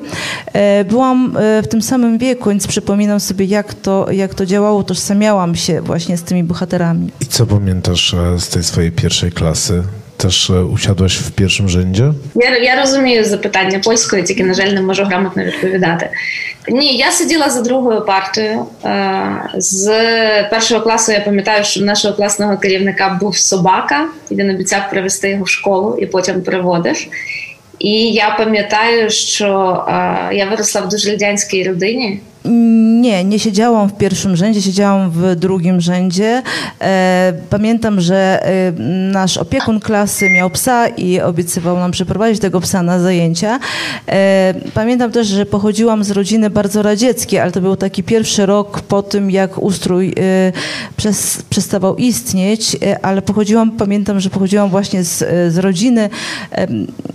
Byłam 0.88 1.36
w 1.62 1.66
tym 1.68 1.82
samym 1.82 2.18
wieku, 2.18 2.50
więc 2.50 2.66
przypominam 2.66 3.20
sobie, 3.20 3.44
jak 3.44 3.74
to, 3.74 4.12
jak 4.12 4.34
to 4.34 4.46
działało, 4.46 4.82
tożsamiałam 4.82 5.54
się 5.56 5.80
właśnie 5.80 6.16
z 6.16 6.22
tymi 6.22 6.42
bohaterami. 6.44 7.10
I 7.20 7.26
co 7.26 7.46
pamiętasz 7.46 7.67
Z 8.37 8.47
tej 8.47 8.63
swojej 8.63 8.91
pierwszej 8.91 9.31
klasy? 9.31 9.83
Też 10.17 10.49
usiadłaś 10.49 11.17
в 11.17 11.31
першому 11.31 11.69
rzędzie? 11.69 12.13
Я, 12.35 12.57
я 12.57 12.81
розумію 12.81 13.25
запитання 13.25 13.79
польською, 13.79 14.23
тільки, 14.23 14.43
на 14.43 14.53
жаль, 14.53 14.67
не 14.67 14.81
можу 14.81 15.03
грамотно 15.03 15.43
відповідати. 15.43 16.09
Ні, 16.67 16.97
я 16.97 17.11
сиділа 17.11 17.49
за 17.49 17.61
другою 17.61 18.05
партою. 18.05 18.65
З 19.57 19.87
першого 20.49 20.81
класу 20.81 21.11
я 21.11 21.19
пам'ятаю, 21.19 21.63
що 21.63 21.79
в 21.79 21.83
нашого 21.83 22.13
класного 22.13 22.57
керівника 22.57 23.17
був 23.21 23.37
собака, 23.37 24.05
і 24.29 24.35
він 24.35 24.49
обіцяв 24.49 24.89
привезти 24.89 25.29
його 25.29 25.43
в 25.43 25.49
школу 25.49 25.97
і 26.01 26.05
потім 26.05 26.41
приводив. 26.41 26.97
І 27.79 27.91
я 28.11 28.35
пам'ятаю, 28.37 29.09
що 29.09 29.47
я 30.33 30.45
виросла 30.45 30.81
в 30.81 30.89
дуже 30.89 31.11
радянській 31.11 31.63
родині. 31.63 32.19
Nie, 32.99 33.23
nie 33.23 33.39
siedziałam 33.39 33.89
w 33.89 33.97
pierwszym 33.97 34.35
rzędzie, 34.35 34.61
siedziałam 34.61 35.11
w 35.11 35.35
drugim 35.35 35.81
rzędzie. 35.81 36.41
E, 36.81 37.33
pamiętam, 37.49 38.01
że 38.01 38.45
e, 38.45 38.71
nasz 39.11 39.37
opiekun 39.37 39.79
klasy 39.79 40.29
miał 40.29 40.49
psa 40.49 40.87
i 40.87 41.21
obiecywał 41.21 41.77
nam 41.77 41.91
przeprowadzić 41.91 42.41
tego 42.41 42.61
psa 42.61 42.83
na 42.83 42.99
zajęcia. 42.99 43.59
E, 44.07 44.53
pamiętam 44.73 45.11
też, 45.11 45.27
że 45.27 45.45
pochodziłam 45.45 46.03
z 46.03 46.11
rodziny 46.11 46.49
bardzo 46.49 46.81
radzieckiej, 46.81 47.39
ale 47.39 47.51
to 47.51 47.61
był 47.61 47.75
taki 47.75 48.03
pierwszy 48.03 48.45
rok 48.45 48.81
po 48.81 49.03
tym, 49.03 49.31
jak 49.31 49.57
ustrój 49.57 50.15
przez, 50.97 51.41
przestawał 51.49 51.95
istnieć, 51.95 52.77
ale 53.01 53.21
pochodziłam, 53.21 53.71
pamiętam, 53.71 54.19
że 54.19 54.29
pochodziłam 54.29 54.69
właśnie 54.69 55.03
z, 55.03 55.17
z 55.53 55.57
rodziny 55.57 56.09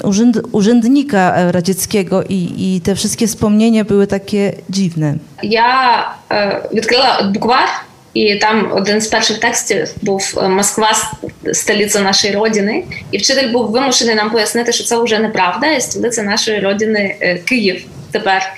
urzęd, 0.03 0.41
urzędnika 0.53 1.53
radzieckiego 1.53 2.23
i, 2.23 2.55
i 2.59 2.81
te 2.81 2.95
wszystkie 2.95 3.26
wspomnienia 3.26 3.85
były 3.85 4.07
takie 4.07 4.53
dziwne. 4.71 5.17
Я 5.75 6.14
е, 6.33 6.62
відкрила 6.73 7.23
буквар, 7.35 7.69
і 8.14 8.35
там 8.35 8.73
один 8.73 9.00
з 9.00 9.07
перших 9.07 9.38
текстів 9.38 9.88
був 10.02 10.43
Москва, 10.49 10.93
столиця 11.52 12.00
нашої 12.00 12.35
родини. 12.35 12.85
І 13.11 13.19
вчитель 13.19 13.52
був 13.52 13.71
вимушений 13.71 14.14
нам 14.14 14.31
пояснити, 14.31 14.73
що 14.73 14.85
це 14.85 15.02
вже 15.02 15.19
неправда, 15.19 15.66
і 15.66 15.81
столиця 15.81 16.23
нашої 16.23 16.61
родини 16.61 17.16
Київ 17.45 17.85
тепер. 18.12 18.52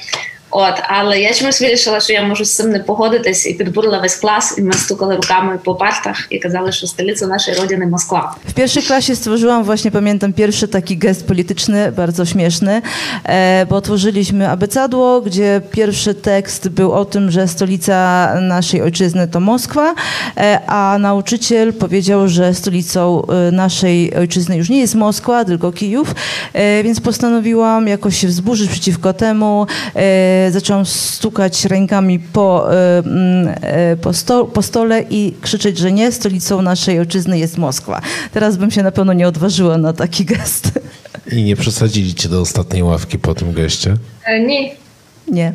От, 0.51 0.73
але 0.87 1.19
я 1.19 1.33
чомусь 1.33 1.61
вирішила, 1.61 1.99
що 1.99 2.13
я 2.13 2.23
можу 2.23 2.45
з 2.45 2.55
цим 2.55 2.69
не 2.69 2.79
погодитись, 2.79 3.45
і 3.45 3.53
підбурила 3.53 3.99
весь 3.99 4.15
клас, 4.15 4.55
і 4.57 4.61
ми 4.61 4.73
стукали 4.73 5.15
руками 5.15 5.59
по 5.63 5.75
партах 5.75 6.27
і 6.29 6.39
казали, 6.39 6.71
що 6.71 6.87
столиця 6.87 7.27
нашої 7.27 7.57
родини 7.57 7.85
Моskwa. 7.85 8.35
W 8.49 8.53
pierwszej 8.53 8.83
klasie 8.83 9.15
stworzyłam 9.15 9.63
właśnie, 9.63 9.91
pamiętam, 9.91 10.33
pierwszy 10.33 10.67
taki 10.67 10.97
gest 10.97 11.27
polityczny, 11.27 11.91
bardzo 11.91 12.25
śmieszny, 12.25 12.81
e, 13.25 13.65
bo 13.65 13.75
otworzyliśmy 13.75 14.49
abecadło, 14.49 15.21
gdzie 15.21 15.61
pierwszy 15.71 16.13
tekst 16.13 16.69
był 16.69 16.91
o 16.93 17.05
tym, 17.05 17.31
że 17.31 17.47
stolica 17.47 18.29
naszej 18.41 18.81
ojczyzny 18.81 19.27
to 19.27 19.39
Moskwa, 19.39 19.95
e, 20.37 20.59
a 20.67 20.97
nauczyciel 20.99 21.73
powiedział, 21.73 22.27
że 22.27 22.53
stolicą 22.53 23.25
e, 23.27 23.51
naszej 23.51 24.15
ojczyzny 24.15 24.57
już 24.57 24.69
nie 24.69 24.79
jest 24.79 24.95
Moskwa, 24.95 25.45
tylko 25.45 25.71
Kijów, 25.71 26.15
e, 26.53 26.83
więc 26.83 26.99
postanowiłam 26.99 27.87
jakoś 27.87 28.17
się 28.17 28.27
wzburzyć 28.27 28.69
przeciwko 28.71 29.13
temu, 29.13 29.67
e, 29.95 30.34
zaczęłam 30.50 30.86
stukać 30.86 31.64
rękami 31.64 32.18
po, 32.18 32.68
po, 34.02 34.12
sto, 34.12 34.44
po 34.44 34.62
stole 34.62 35.04
i 35.10 35.34
krzyczeć, 35.40 35.78
że 35.78 35.92
nie, 35.92 36.12
stolicą 36.12 36.62
naszej 36.62 36.98
ojczyzny 36.98 37.38
jest 37.38 37.58
Moskwa. 37.58 38.00
Teraz 38.32 38.56
bym 38.56 38.70
się 38.70 38.82
na 38.82 38.92
pewno 38.92 39.12
nie 39.12 39.28
odważyła 39.28 39.78
na 39.78 39.92
taki 39.92 40.24
gest. 40.24 40.70
I 41.32 41.42
nie 41.42 41.56
przesadzili 41.56 42.14
cię 42.14 42.28
do 42.28 42.40
ostatniej 42.40 42.82
ławki 42.82 43.18
po 43.18 43.34
tym 43.34 43.52
geście? 43.52 43.96
Nie. 44.46 44.70
Nie. 45.28 45.52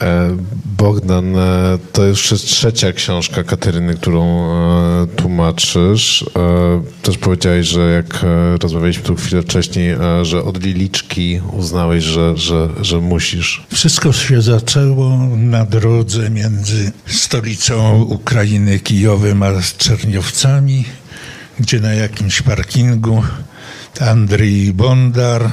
E, 0.00 0.36
Bogdan, 0.78 1.36
e, 1.36 1.78
to 1.92 2.04
już 2.04 2.30
jest 2.30 2.46
trzecia 2.46 2.92
książka 2.92 3.44
Kateryny, 3.44 3.94
którą 3.94 4.50
e, 5.02 5.06
tłumaczysz. 5.06 6.24
Też 7.02 7.18
powiedziałeś, 7.18 7.66
że 7.66 7.80
jak 7.90 8.26
rozmawialiśmy 8.62 9.02
tu 9.02 9.16
chwilę 9.16 9.42
wcześniej, 9.42 9.96
że 10.22 10.42
od 10.42 10.62
Liliczki 10.62 11.40
uznałeś, 11.52 12.04
że, 12.04 12.36
że, 12.36 12.68
że 12.80 12.98
musisz. 12.98 13.66
Wszystko 13.74 14.12
się 14.12 14.42
zaczęło 14.42 15.18
na 15.36 15.64
drodze 15.64 16.30
między 16.30 16.92
stolicą 17.06 18.02
Ukrainy, 18.02 18.78
Kijowem, 18.78 19.42
a 19.42 19.50
Czerniowcami, 19.78 20.84
gdzie 21.60 21.80
na 21.80 21.92
jakimś 21.92 22.42
parkingu 22.42 23.22
Andrzej 24.00 24.72
Bondar 24.72 25.50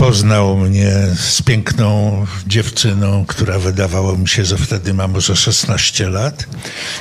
poznał 0.00 0.56
mnie 0.56 0.92
z 1.16 1.42
piękną 1.42 2.26
dziewczyną, 2.46 3.24
która 3.26 3.58
wydawało 3.58 4.16
mi 4.16 4.28
się, 4.28 4.44
że 4.44 4.58
wtedy 4.58 4.94
ma 4.94 5.08
może 5.08 5.36
16 5.36 6.10
lat, 6.10 6.46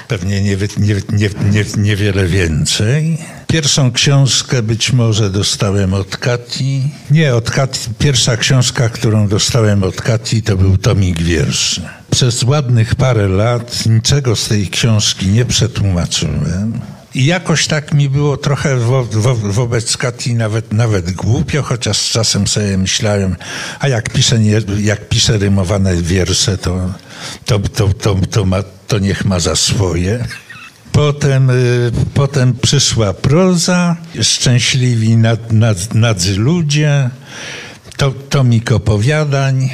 pewnie 0.08 0.42
nie, 0.42 0.58
nie, 0.78 0.96
nie, 1.10 1.30
nie, 1.52 1.66
niewiele 1.78 2.28
więcej. 2.28 3.18
Pierwszą 3.48 3.92
książkę 3.92 4.64
być 4.64 4.94
może 4.94 5.30
dostałem 5.30 5.94
od 5.94 6.18
Kati. 6.18 6.82
Nie, 7.12 7.36
od 7.36 7.52
Kati. 7.52 7.80
Pierwsza 8.00 8.38
książka, 8.38 8.90
którą 8.90 9.28
dostałem 9.28 9.84
od 9.84 10.02
Kati, 10.02 10.42
to 10.42 10.58
był 10.58 10.78
tomik 10.78 11.22
wierszy. 11.22 11.82
Przez 12.12 12.44
ładnych 12.44 12.96
parę 12.96 13.28
lat 13.28 13.86
niczego 13.86 14.36
z 14.36 14.48
tej 14.48 14.68
książki 14.68 15.28
nie 15.28 15.46
przetłumaczyłem. 15.46 16.82
I 17.14 17.26
jakoś 17.26 17.68
tak 17.68 17.94
mi 17.94 18.10
było 18.10 18.38
trochę 18.38 18.78
wo, 18.78 19.04
wo, 19.04 19.36
wobec 19.36 19.98
Kati 19.98 20.36
nawet, 20.36 20.74
nawet 20.74 21.12
głupio, 21.12 21.64
chociaż 21.64 22.12
czasem 22.12 22.48
sobie 22.48 22.78
myślałem, 22.78 23.36
a 23.80 23.88
jak 23.88 24.10
piszę, 24.10 24.40
nie, 24.40 24.62
jak 24.80 25.10
piszę 25.10 25.38
rymowane 25.38 25.96
wiersze, 25.96 26.58
to, 26.58 26.94
to, 27.46 27.60
to, 27.60 27.88
to, 27.94 28.16
to, 28.32 28.46
ma, 28.46 28.64
to 28.88 29.00
niech 29.00 29.26
ma 29.26 29.40
za 29.40 29.56
swoje. 29.56 30.26
Potem, 30.92 31.50
y, 31.50 31.92
potem 32.14 32.54
przyszła 32.54 33.14
proza, 33.14 33.96
szczęśliwi 34.22 35.18
nad, 35.18 35.52
nad, 35.52 35.94
nadzy 35.94 36.36
ludzie, 36.36 37.10
to, 37.98 38.12
tomik 38.12 38.72
opowiadań 38.72 39.70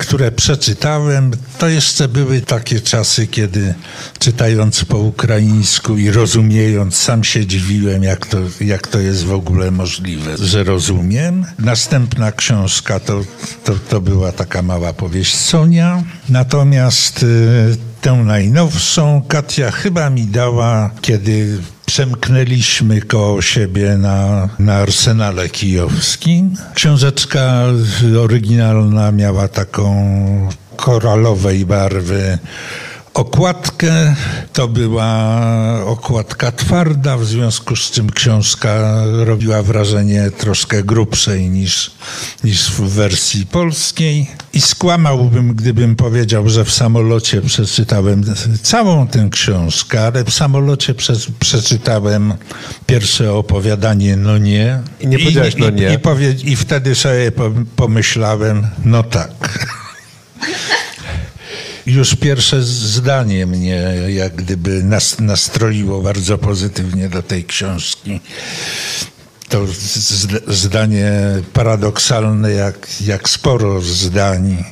które 0.00 0.32
przeczytałem, 0.32 1.30
to 1.58 1.68
jeszcze 1.68 2.08
były 2.08 2.40
takie 2.40 2.80
czasy, 2.80 3.26
kiedy 3.26 3.74
czytając 4.18 4.84
po 4.84 4.98
ukraińsku 4.98 5.96
i 5.96 6.10
rozumiejąc, 6.10 6.96
sam 6.96 7.24
się 7.24 7.46
dziwiłem, 7.46 8.02
jak 8.02 8.26
to, 8.26 8.38
jak 8.60 8.86
to 8.86 8.98
jest 9.00 9.24
w 9.24 9.32
ogóle 9.32 9.70
możliwe, 9.70 10.36
że 10.38 10.64
rozumiem. 10.64 11.44
Następna 11.58 12.32
książka 12.32 13.00
to, 13.00 13.24
to, 13.64 13.74
to 13.88 14.00
była 14.00 14.32
taka 14.32 14.62
mała 14.62 14.92
powieść 14.92 15.34
Sonia. 15.34 16.02
Natomiast 16.28 17.22
y, 17.22 17.89
tę 18.00 18.12
najnowszą 18.12 19.22
Katia 19.28 19.70
chyba 19.70 20.10
mi 20.10 20.26
dała, 20.26 20.90
kiedy 21.00 21.58
przemknęliśmy 21.86 23.00
koło 23.00 23.42
siebie 23.42 23.96
na, 23.96 24.48
na 24.58 24.74
arsenale 24.74 25.48
kijowskim. 25.48 26.54
Książeczka 26.74 27.64
oryginalna 28.22 29.12
miała 29.12 29.48
taką 29.48 29.94
koralowej 30.76 31.66
barwy 31.66 32.38
okładkę. 33.20 34.14
To 34.52 34.68
była 34.68 35.40
okładka 35.84 36.52
twarda, 36.52 37.16
w 37.16 37.24
związku 37.24 37.76
z 37.76 37.90
czym 37.90 38.10
książka 38.10 39.02
robiła 39.24 39.62
wrażenie 39.62 40.30
troszkę 40.30 40.82
grubszej 40.82 41.50
niż, 41.50 41.90
niż 42.44 42.70
w 42.70 42.80
wersji 42.80 43.46
polskiej. 43.46 44.26
I 44.52 44.60
skłamałbym, 44.60 45.54
gdybym 45.54 45.96
powiedział, 45.96 46.48
że 46.48 46.64
w 46.64 46.72
samolocie 46.72 47.42
przeczytałem 47.42 48.24
całą 48.62 49.08
tę 49.08 49.28
książkę, 49.30 50.06
ale 50.06 50.24
w 50.24 50.30
samolocie 50.30 50.94
przeczytałem 51.38 52.34
pierwsze 52.86 53.32
opowiadanie 53.32 54.16
No 54.16 54.38
nie. 54.38 54.80
I 55.00 55.06
nie 55.06 55.18
powiedziałeś 55.18 55.54
No 55.58 55.70
nie. 55.70 55.90
I, 55.90 55.94
i, 55.94 55.98
powie, 55.98 56.34
i 56.44 56.56
wtedy 56.56 56.94
sobie 56.94 57.32
pomyślałem, 57.76 58.66
no 58.84 59.02
tak 59.02 59.30
już 61.92 62.14
pierwsze 62.14 62.62
zdanie 62.62 63.46
mnie 63.46 63.94
jak 64.08 64.34
gdyby 64.34 64.84
nastroiło 65.20 66.02
bardzo 66.02 66.38
pozytywnie 66.38 67.08
do 67.08 67.22
tej 67.22 67.44
książki. 67.44 68.20
To 69.48 69.66
zdanie 70.48 71.12
paradoksalne, 71.52 72.52
jak, 72.52 72.88
jak 73.00 73.28
sporo 73.28 73.80
zdań 73.80 74.64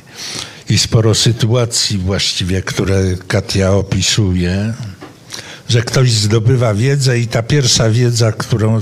i 0.69 0.77
sporo 0.77 1.15
sytuacji 1.15 1.97
właściwie, 1.97 2.61
które 2.61 3.01
Katia 3.27 3.71
opisuje 3.71 4.73
że 5.69 5.81
ktoś 5.81 6.11
zdobywa 6.11 6.73
wiedzę 6.73 7.19
i 7.19 7.27
ta 7.27 7.43
pierwsza 7.43 7.89
wiedza, 7.89 8.31
którą, 8.31 8.81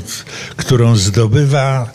którą 0.55 0.95
zdobywa, 0.95 1.91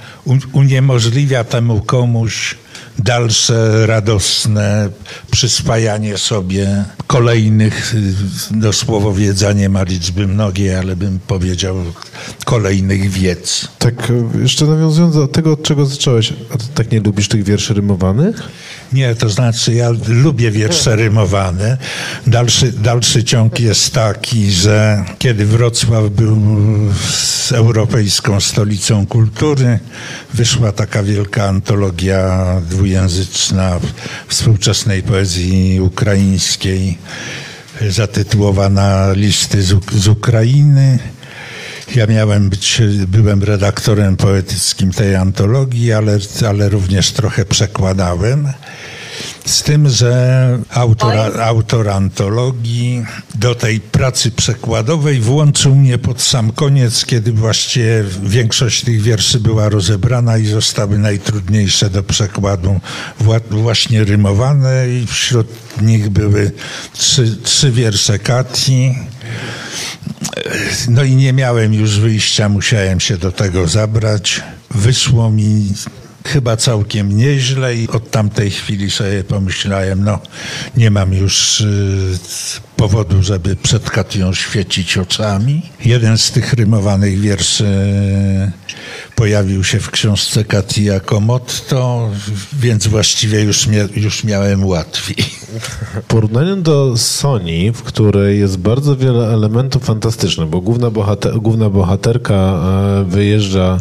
uniemożliwia 0.53 1.45
temu 1.45 1.81
komuś 1.81 2.57
dalsze 3.05 3.87
radosne 3.87 4.89
przyswajanie 5.31 6.19
sobie 6.19 6.85
kolejnych, 7.07 7.95
no 8.51 8.73
słowo 8.73 9.13
wiedza 9.13 9.53
nie 9.53 9.69
ma 9.69 9.83
liczby 9.83 10.27
mnogiej, 10.27 10.75
ale 10.75 10.97
bym 10.97 11.19
powiedział 11.27 11.77
kolejnych 12.45 13.11
wiedz. 13.11 13.69
Tak, 13.79 14.13
jeszcze 14.43 14.67
nawiązując 14.67 15.15
do 15.15 15.29
tego, 15.29 15.53
od 15.53 15.63
czego 15.63 15.87
zacząłeś, 15.87 16.33
a 16.55 16.59
ty 16.59 16.65
tak 16.75 16.93
nie 16.93 17.01
lubisz 17.01 17.29
tych 17.29 17.45
wierszy 17.45 17.75
rymowanych? 17.75 18.43
Nie, 18.93 19.15
to 19.15 19.29
znaczy 19.29 19.75
ja 19.75 19.91
lubię 20.09 20.51
wiersze 20.51 20.97
rymowane. 20.97 21.79
Dalszy, 22.27 22.73
dalszy 22.73 23.25
ciąg 23.25 23.61
jest 23.61 23.95
taki, 23.95 24.51
że 24.51 25.05
kiedy 25.19 25.47
Wrocław 25.47 26.11
był 26.11 26.39
europejską 27.53 28.41
stolicą 28.41 29.07
kultury, 29.07 29.79
wyszła 30.35 30.73
taka 30.73 31.03
wielka 31.03 31.45
antologia 31.45 32.45
dwujęzyczna 32.71 33.81
współczesnej 34.29 35.03
poezji 35.03 35.81
ukraińskiej 35.81 36.99
zatytułowana 37.89 39.13
Listy 39.13 39.63
z, 39.63 39.75
z 39.95 40.09
Ukrainy. 40.09 40.99
Ja 41.95 42.07
miałem 42.07 42.51
być, 42.51 42.83
byłem 43.09 43.43
redaktorem 43.43 44.17
poetyckim 44.17 44.93
tej 44.93 45.17
antologii, 45.17 45.93
ale, 45.93 46.19
ale 46.49 46.69
również 46.69 47.13
trochę 47.13 47.45
przekładałem. 47.45 48.53
Z 49.45 49.63
tym, 49.63 49.89
że 49.89 50.59
autor, 50.71 51.41
autor 51.41 51.89
antologii 51.89 53.05
do 53.35 53.55
tej 53.55 53.81
pracy 53.81 54.31
przekładowej 54.31 55.21
włączył 55.21 55.75
mnie 55.75 55.99
pod 55.99 56.23
sam 56.23 56.53
koniec, 56.53 57.05
kiedy 57.05 57.33
właściwie 57.33 58.05
większość 58.23 58.85
tych 58.85 59.03
wierszy 59.03 59.41
była 59.41 59.69
rozebrana 59.69 60.39
i 60.39 60.47
zostały 60.47 60.99
najtrudniejsze 60.99 61.91
do 61.91 62.03
przekładu 62.03 62.81
właśnie 63.51 64.05
rymowane 64.05 64.89
i 64.89 65.07
wśród 65.07 65.47
nich 65.83 66.11
były 66.11 66.51
trzy, 66.93 67.37
trzy 67.43 67.71
wiersze 67.71 68.19
Kati. 68.19 68.95
No 70.89 71.03
i 71.03 71.17
nie 71.17 71.33
miałem 71.33 71.75
już 71.75 71.99
wyjścia, 71.99 72.49
musiałem 72.49 73.01
się 73.01 73.19
do 73.19 73.33
tego 73.33 73.69
zabrać. 73.69 74.43
Wyszło 74.71 75.31
mi 75.31 75.73
chyba 76.25 76.57
całkiem 76.57 77.17
nieźle 77.17 77.77
i 77.77 77.89
od 77.89 78.11
tamtej 78.11 78.51
chwili 78.51 78.91
sobie 78.91 79.25
pomyślałem, 79.25 80.05
no 80.05 80.19
nie 80.77 80.91
mam 80.91 81.13
już 81.15 81.61
y, 81.61 82.19
powodu, 82.77 83.23
żeby 83.23 83.57
przed 83.57 83.91
Katią 83.91 84.35
świecić 84.35 84.99
oczami. 84.99 85.63
Jeden 85.85 86.19
z 86.19 86.31
tych 86.31 86.53
rymowanych 86.53 87.21
wierszy 87.21 87.65
pojawił 89.15 89.65
się 89.65 89.81
w 89.81 89.91
książce 89.91 90.45
Kati 90.45 90.85
jako 90.85 91.21
motto, 91.21 92.11
więc 92.53 92.87
właściwie 92.87 93.41
już, 93.41 93.67
mia 93.67 93.89
już 93.97 94.25
miałem 94.25 94.67
łatwiej. 94.67 95.17
W 95.95 96.07
porównaniu 96.09 96.57
do 96.57 96.97
Sony, 96.97 97.73
w 97.73 97.83
której 97.83 98.39
jest 98.39 98.59
bardzo 98.59 98.97
wiele 98.97 99.35
elementów 99.35 99.85
fantastycznych, 99.85 100.49
bo 100.49 100.61
główna, 100.61 100.91
bohater, 100.91 101.35
główna 101.41 101.71
bohaterka 101.71 102.35
e, 102.35 103.05
wyjeżdża 103.05 103.81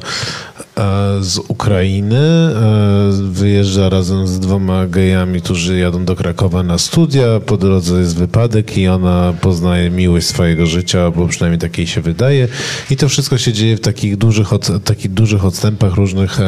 z 1.22 1.38
Ukrainy, 1.48 2.18
e, 2.18 3.12
wyjeżdża 3.32 3.90
razem 3.90 4.28
z 4.28 4.40
dwoma 4.40 4.88
gejami, 4.88 5.42
którzy 5.42 5.80
jadą 5.80 6.06
do 6.06 6.16
Krakowa 6.16 6.64
na 6.64 6.78
studia, 6.78 7.40
po 7.46 7.58
drodze 7.58 8.00
jest 8.00 8.18
wypadek 8.18 8.78
i 8.78 8.88
ona 8.88 9.34
poznaje 9.42 9.90
miłość 9.90 10.28
swojego 10.28 10.66
życia, 10.66 11.12
bo 11.12 11.28
przynajmniej 11.28 11.60
takiej 11.60 11.88
się 11.88 12.02
wydaje. 12.02 12.48
I 12.90 12.98
to 12.98 13.10
wszystko 13.10 13.38
się 13.38 13.54
dzieje 13.54 13.78
w 13.78 13.82
takich 13.82 14.18
dużych, 14.18 14.48
takich 14.84 15.14
dużych 15.14 15.46
odstępach 15.46 15.94
różnych 15.94 16.40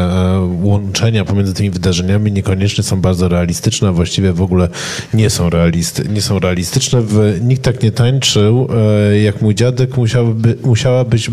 łączenia 0.61 1.25
pomiędzy 1.25 1.53
tymi 1.53 1.69
wydarzeniami. 1.69 2.31
Niekoniecznie 2.31 2.83
są 2.83 3.01
bardzo 3.01 3.27
realistyczne, 3.27 3.87
a 3.87 3.91
właściwie 3.91 4.33
w 4.33 4.41
ogóle 4.41 4.69
nie 5.13 5.29
są, 5.29 5.49
realisty, 5.49 6.09
nie 6.09 6.21
są 6.21 6.39
realistyczne. 6.39 7.03
Nikt 7.41 7.61
tak 7.61 7.83
nie 7.83 7.91
tańczył, 7.91 8.67
e, 9.11 9.19
jak 9.19 9.41
mój 9.41 9.55
dziadek 9.55 9.97
musiałby, 9.97 10.57
musiała 10.63 11.05
być, 11.05 11.29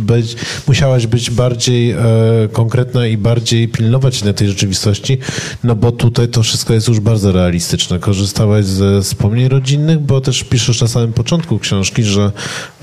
musiałaś 0.68 1.06
być 1.06 1.30
bardziej 1.30 1.90
e, 1.90 1.96
konkretna 2.52 2.89
konkretna 2.89 3.07
i 3.07 3.17
bardziej 3.17 3.67
pilnować 3.67 4.23
na 4.23 4.33
tej 4.33 4.47
rzeczywistości, 4.47 5.17
no 5.63 5.75
bo 5.75 5.91
tutaj 5.91 6.27
to 6.27 6.43
wszystko 6.43 6.73
jest 6.73 6.87
już 6.87 6.99
bardzo 6.99 7.31
realistyczne. 7.31 7.99
Korzystałaś 7.99 8.65
ze 8.65 9.01
wspomnień 9.01 9.47
rodzinnych, 9.49 9.99
bo 9.99 10.21
też 10.21 10.43
piszesz 10.43 10.81
na 10.81 10.87
samym 10.87 11.13
początku 11.13 11.59
książki, 11.59 12.03
że 12.03 12.31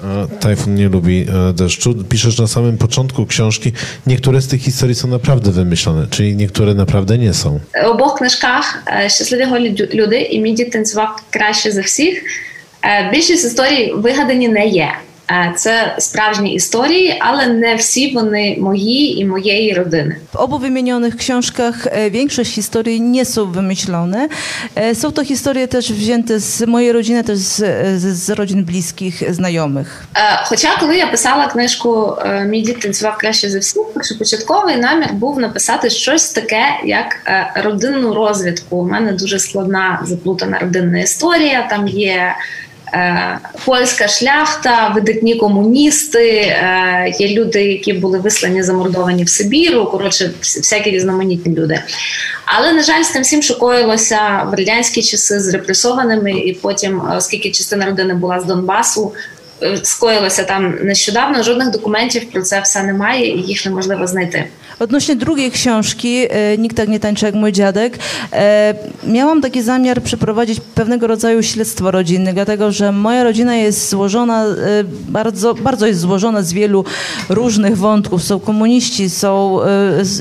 e, 0.04 0.38
Tajfun 0.40 0.74
nie 0.74 0.88
lubi 0.88 1.26
e, 1.50 1.52
deszczu. 1.52 1.94
Piszesz 2.08 2.38
na 2.38 2.46
samym 2.46 2.78
początku 2.78 3.26
książki, 3.26 3.72
niektóre 4.06 4.40
z 4.42 4.46
tych 4.48 4.62
historii 4.62 4.94
są 4.94 5.08
naprawdę 5.08 5.50
wymyślone, 5.52 6.06
czyli 6.10 6.36
niektóre 6.36 6.74
naprawdę 6.74 7.18
nie 7.18 7.34
są. 7.34 7.60
В 7.84 7.86
обох 7.86 8.18
книжках 8.18 8.82
е, 8.86 9.08
щасливі 9.10 9.44
голі 9.44 9.70
дю- 9.70 9.94
люди 9.94 10.20
і 10.22 10.40
мій 10.40 10.52
дід 10.54 10.70
танцював 10.70 11.08
краще 11.30 11.72
за 11.72 11.80
всіх. 11.80 12.22
Е, 12.84 13.10
Більшість 13.12 13.44
історій 13.44 13.92
вигадані 13.96 14.48
не 14.48 14.66
є. 14.66 14.88
Е, 15.31 15.53
Це 15.55 15.95
справжні 15.99 16.53
історії, 16.53 17.17
але 17.19 17.47
не 17.47 17.75
всі 17.75 18.13
вони 18.13 18.57
мої 18.59 19.19
і 19.19 19.25
моєї 19.25 19.73
родини. 19.73 20.15
W 20.33 20.37
obu 20.47 20.57
wymienionych 20.59 21.17
książkach 21.17 21.87
większość 22.11 22.51
historii 22.51 23.01
nie 23.01 23.25
są 23.25 23.45
wymyślone. 23.51 24.29
Są 24.93 25.11
to 25.11 25.23
historie 25.23 25.67
też 25.67 25.91
wzięte 25.91 26.39
z 26.39 26.61
mojej 26.67 26.91
rodziny, 26.91 27.23
też 27.23 27.37
z, 27.37 27.55
z, 28.01 28.15
z 28.25 28.29
rodzin 28.29 28.65
bliskich, 28.65 29.33
znajomych. 29.33 30.07
Е, 30.15 30.19
Хоча, 30.45 30.69
коли 30.79 30.97
я 30.97 31.07
писала 31.07 31.47
книжку 31.47 32.17
е, 32.25 32.45
Мій 32.45 32.61
дід 32.61 32.79
танцював 32.79 33.17
краще 33.17 33.49
за 33.49 33.59
всіх, 33.59 33.83
першопочатковий 33.93 34.75
намір 34.77 35.13
був 35.13 35.39
написати 35.39 35.89
щось 35.89 36.29
таке, 36.31 36.63
як 36.85 37.07
родинну 37.55 38.13
розвідку. 38.13 38.77
У 38.77 38.87
мене 38.87 39.11
дуже 39.11 39.39
складна 39.39 40.01
заплутана 40.05 40.59
родинна 40.59 40.99
історія. 40.99 41.67
Там 41.69 41.87
є 41.87 42.35
польська 43.65 44.07
шляхта, 44.07 44.91
видатні 44.95 45.35
комуністи, 45.35 46.29
е, 46.29 47.13
є 47.19 47.27
люди, 47.29 47.63
які 47.63 47.93
були 47.93 48.19
вислані, 48.19 48.63
замордовані 48.63 49.23
в 49.23 49.29
Сибіру. 49.29 49.85
Коротше, 49.85 50.25
вс- 50.41 50.57
всякі 50.57 50.91
різноманітні 50.91 51.55
люди. 51.55 51.79
Але 52.45 52.73
на 52.73 52.83
жаль, 52.83 53.03
з 53.03 53.09
тим 53.09 53.21
всім 53.21 53.41
шокоїлося 53.43 54.47
в 54.51 54.53
радянські 54.55 55.01
часи 55.01 55.39
з 55.39 55.53
репресованими, 55.53 56.31
і 56.31 56.53
потім, 56.53 57.01
е, 57.01 57.15
оскільки 57.17 57.51
частина 57.51 57.85
родини 57.85 58.13
була 58.13 58.39
з 58.39 58.45
Донбасу, 58.45 59.11
е, 59.15 59.36
скоїлося 59.82 60.44
там 60.44 60.74
нещодавно. 60.82 61.42
Жодних 61.42 61.70
документів 61.70 62.30
про 62.30 62.42
це 62.42 62.60
все 62.60 62.82
немає, 62.82 63.28
і 63.28 63.42
їх 63.42 63.66
неможливо 63.66 64.06
знайти. 64.06 64.44
Odnośnie 64.78 65.16
drugiej 65.16 65.50
książki, 65.50 66.28
e, 66.30 66.58
Nikt 66.58 66.76
tak 66.76 66.88
nie 66.88 67.00
tańczy 67.00 67.26
jak 67.26 67.34
mój 67.34 67.52
dziadek, 67.52 67.98
e, 68.32 68.74
miałam 69.06 69.40
taki 69.40 69.62
zamiar 69.62 70.02
przeprowadzić 70.02 70.60
pewnego 70.74 71.06
rodzaju 71.06 71.42
śledztwo 71.42 71.90
rodzinne, 71.90 72.32
dlatego 72.32 72.72
że 72.72 72.92
moja 72.92 73.24
rodzina 73.24 73.56
jest 73.56 73.90
złożona, 73.90 74.44
e, 74.44 74.84
bardzo, 75.08 75.54
bardzo 75.54 75.86
jest 75.86 76.00
złożona 76.00 76.42
z 76.42 76.52
wielu 76.52 76.84
różnych 77.28 77.76
wątków. 77.76 78.22
Są 78.22 78.40
komuniści, 78.40 79.10
są 79.10 79.62
e, 79.62 79.64
z, 80.04 80.20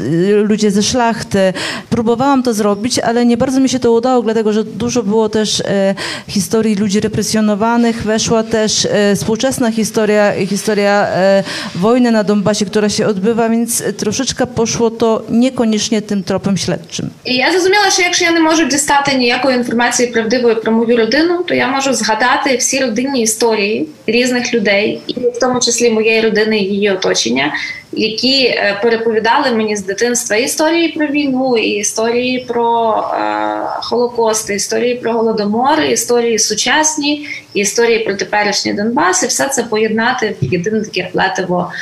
ludzie 0.49 0.71
ze 0.71 0.83
szlachty. 0.83 1.53
Próbowałam 1.89 2.43
to 2.43 2.53
zrobić, 2.53 2.99
ale 2.99 3.25
nie 3.25 3.37
bardzo 3.37 3.59
mi 3.59 3.69
się 3.69 3.79
to 3.79 3.91
udało, 3.91 4.23
dlatego 4.23 4.53
że 4.53 4.63
dużo 4.63 5.03
było 5.03 5.29
też 5.29 5.59
e, 5.59 5.95
historii 6.27 6.75
ludzi 6.75 6.99
represjonowanych. 6.99 8.03
Weszła 8.03 8.43
też 8.43 8.87
e, 8.91 9.15
współczesna 9.26 9.70
historia, 9.72 10.32
historia 10.46 11.08
e, 11.08 11.44
wojny 11.74 12.10
na 12.12 12.24
Donbasie, 12.24 12.66
która 12.66 12.88
się 12.88 13.06
odbywa, 13.06 13.48
więc 13.48 13.82
troszeczkę 13.96 14.46
poszło 14.46 14.90
to 14.90 15.22
niekoniecznie 15.30 16.02
tym 16.02 16.22
tropem 16.22 16.56
śledczym. 16.56 17.10
І 17.24 17.36
я 17.36 17.52
зрозуміла, 17.52 17.90
що 17.90 18.02
якщо 18.02 18.24
я 18.24 18.32
не 18.32 18.40
можу 18.40 18.64
дістати 18.64 19.14
ніякої 19.14 19.56
інформації 19.56 20.08
правдивої 20.08 20.54
про 20.54 20.72
мою 20.72 20.96
родину, 20.96 21.42
то 21.42 21.54
я 21.54 21.68
можу 21.68 21.94
згадати 21.94 22.56
всі 22.56 22.80
родинні 22.80 23.22
історії 23.22 23.88
різних 24.06 24.54
людей, 24.54 25.00
і 25.06 25.12
в 25.12 25.38
тому 25.40 25.60
числі 25.60 25.90
моєї 25.90 26.20
родини 26.20 26.58
і 26.58 26.64
її 26.64 26.90
оточення, 26.90 27.52
які 27.92 28.44
е, 28.44 28.78
переповідали 28.82 29.50
мені 29.50 29.76
з 29.76 29.84
дитинства 29.84 30.36
історії 30.36 30.88
про 30.88 31.06
війну, 31.06 31.56
і 31.56 31.68
історії 31.68 32.44
про 32.48 32.92
е, 33.14 33.56
Холокост, 33.82 34.50
і 34.50 34.54
історії 34.54 34.94
про 34.94 35.12
голодомор, 35.12 35.80
і 35.80 35.92
історії 35.92 36.38
сучасні, 36.38 37.26
і 37.54 37.60
історії 37.60 37.98
про 37.98 38.14
теперішній 38.14 38.72
Донбас, 38.74 39.22
і 39.22 39.26
все 39.26 39.48
це 39.48 39.62
поєднати 39.62 40.36
в 40.42 40.52
єдине 40.52 40.80
таке 40.80 41.08
плетиво. 41.12 41.72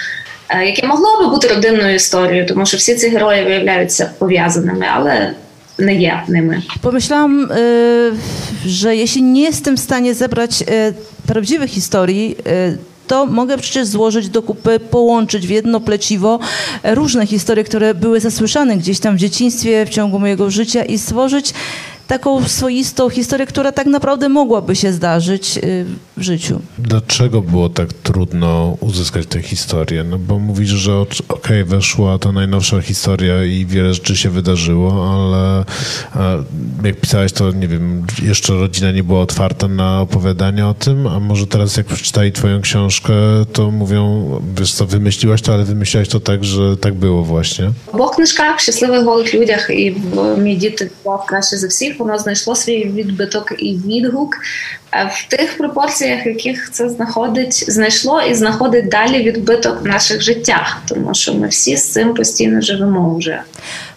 е, 0.48 0.66
Яке 0.66 0.86
могло 0.86 1.22
би 1.22 1.28
бути 1.28 1.48
родинною 1.48 1.94
історією, 1.94 2.46
тому 2.46 2.66
що 2.66 2.76
всі 2.76 2.94
ці 2.94 3.08
герої 3.08 3.44
виявляються 3.44 4.10
пов'язаними, 4.18 4.86
але 4.94 5.34
не 5.78 5.94
є 5.94 6.22
ними. 6.28 6.62
Pomyślałam, 6.82 7.48
e, 7.50 7.56
że 8.66 8.96
jeśli 8.96 9.22
nie 9.22 9.42
jestem 9.42 9.76
w 9.76 9.80
stanie 9.80 10.14
zebrać 10.14 10.64
prawdziwych 11.26 11.70
historii, 11.70 12.36
to 13.06 13.26
mogę 13.26 13.58
przecież 13.58 13.86
złożyć 13.86 14.28
do 14.28 14.42
kupy, 14.42 14.80
połączyć 14.80 15.46
w 15.46 15.50
jedno 15.50 15.80
pleciwo 15.80 16.38
e, 16.82 16.94
różne 16.94 17.26
historie, 17.26 17.64
które 17.64 17.94
były 17.94 18.20
zasłyszane 18.20 18.76
gdzieś 18.76 19.00
tam 19.00 19.16
w 19.16 19.18
dzieciństwie, 19.18 19.86
w 19.86 19.88
ciągu 19.88 20.18
mojego 20.18 20.50
życia 20.50 20.84
i 20.84 20.98
stworzyć 20.98 21.54
taką 22.07 22.47
swoistą 22.47 23.09
historię, 23.09 23.45
która 23.45 23.71
tak 23.71 23.87
naprawdę 23.87 24.29
mogłaby 24.29 24.75
się 24.75 24.93
zdarzyć 24.93 25.57
e, 25.57 25.61
w 26.17 26.21
życiu. 26.21 26.59
Dlaczego 26.77 27.41
było 27.41 27.69
tak 27.69 27.93
trudno 27.93 28.77
uzyskać 28.79 29.25
tę 29.25 29.41
historię? 29.41 30.03
No 30.03 30.17
bo 30.17 30.39
mówisz, 30.39 30.69
że 30.69 30.91
ocz- 30.91 31.21
okej, 31.29 31.63
weszła 31.63 32.19
ta 32.19 32.31
najnowsza 32.31 32.81
historia 32.81 33.43
i 33.43 33.65
wiele 33.65 33.93
rzeczy 33.93 34.15
się 34.15 34.29
wydarzyło, 34.29 35.13
ale 35.13 35.65
a, 36.13 36.35
jak 36.83 36.95
pisałeś, 36.95 37.31
to 37.31 37.51
nie 37.51 37.67
wiem, 37.67 38.05
jeszcze 38.21 38.53
rodzina 38.53 38.91
nie 38.91 39.03
była 39.03 39.21
otwarta 39.21 39.67
na 39.67 40.01
opowiadanie 40.01 40.67
o 40.67 40.73
tym, 40.73 41.07
a 41.07 41.19
może 41.19 41.47
teraz 41.47 41.77
jak 41.77 41.85
przeczytali 41.85 42.31
twoją 42.31 42.61
książkę, 42.61 43.13
to 43.53 43.71
mówią, 43.71 44.29
wiesz 44.57 44.73
co, 44.73 44.85
wymyśliłaś 44.85 45.41
to, 45.41 45.53
ale 45.53 45.63
wymyśliłaś 45.63 46.07
to 46.09 46.19
tak, 46.19 46.43
że 46.43 46.77
tak 46.77 46.93
było 46.93 47.23
właśnie. 47.23 47.71
В 47.91 47.95
обох 47.95 48.15
книжках 48.15 48.59
щасливих 48.59 49.03
голих 49.03 49.33
людях 49.33 49.69
і 49.69 49.91
в 49.91 50.37
мій 50.37 50.55
дід 50.55 50.91
був 51.05 51.25
краще 51.27 51.57
за 51.57 51.67
всіх. 51.94 52.00
Воно 52.00 52.18
знайшло 52.18 52.54
свій 52.54 52.84
відбиток 52.84 53.52
і 53.58 53.76
відгук 53.76 54.36
е, 54.92 55.10
в 55.14 55.30
тих 55.30 55.58
пропорціях, 55.58 56.26
в 56.26 56.28
яких 56.28 56.70
це 56.70 56.88
знаходить, 56.88 57.64
знайшло 57.68 58.22
і 58.22 58.34
знаходить 58.34 58.88
далі 58.88 59.22
відбиток 59.22 59.82
в 59.82 59.86
наших 59.86 60.22
життях, 60.22 60.82
тому 60.88 61.14
що 61.14 61.34
ми 61.34 61.48
всі 61.48 61.76
з 61.76 61.92
цим 61.92 62.14
постійно 62.14 62.60
живемо 62.60 63.16
вже. 63.16 63.42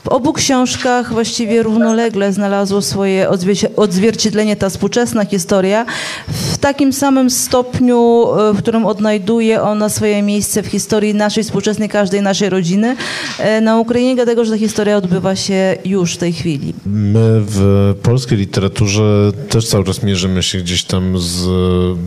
W 0.07 0.09
obu 0.09 0.33
książkach 0.33 1.13
właściwie 1.13 1.63
równolegle 1.63 2.33
znalazło 2.33 2.81
swoje 2.81 3.29
odzwierciedlenie 3.75 4.55
ta 4.55 4.69
współczesna 4.69 5.25
historia 5.25 5.85
w 6.27 6.57
takim 6.57 6.93
samym 6.93 7.29
stopniu, 7.29 8.27
e, 8.39 8.53
w 8.53 8.57
którym 8.57 8.85
odnajduje 8.85 9.61
ona 9.61 9.89
swoje 9.89 10.21
miejsce 10.21 10.63
w 10.63 10.67
historii 10.67 11.15
naszej 11.15 11.43
współczesnej, 11.43 11.89
każdej 11.89 12.21
naszej 12.21 12.49
rodziny 12.49 12.95
e, 13.39 13.61
na 13.61 13.79
Ukrainie, 13.79 14.15
dlatego 14.15 14.45
że 14.45 14.51
ta 14.51 14.57
historia 14.57 14.97
odbywa 14.97 15.35
się 15.35 15.77
już 15.85 16.13
w 16.13 16.17
tej 16.17 16.33
chwili. 16.33 16.73
My 16.85 17.41
w 17.41 17.95
polskiej 18.03 18.37
literaturze 18.37 19.31
też 19.49 19.67
cały 19.67 19.83
czas 19.83 20.03
mierzymy 20.03 20.43
się 20.43 20.57
gdzieś 20.57 20.83
tam 20.83 21.19
z 21.19 21.47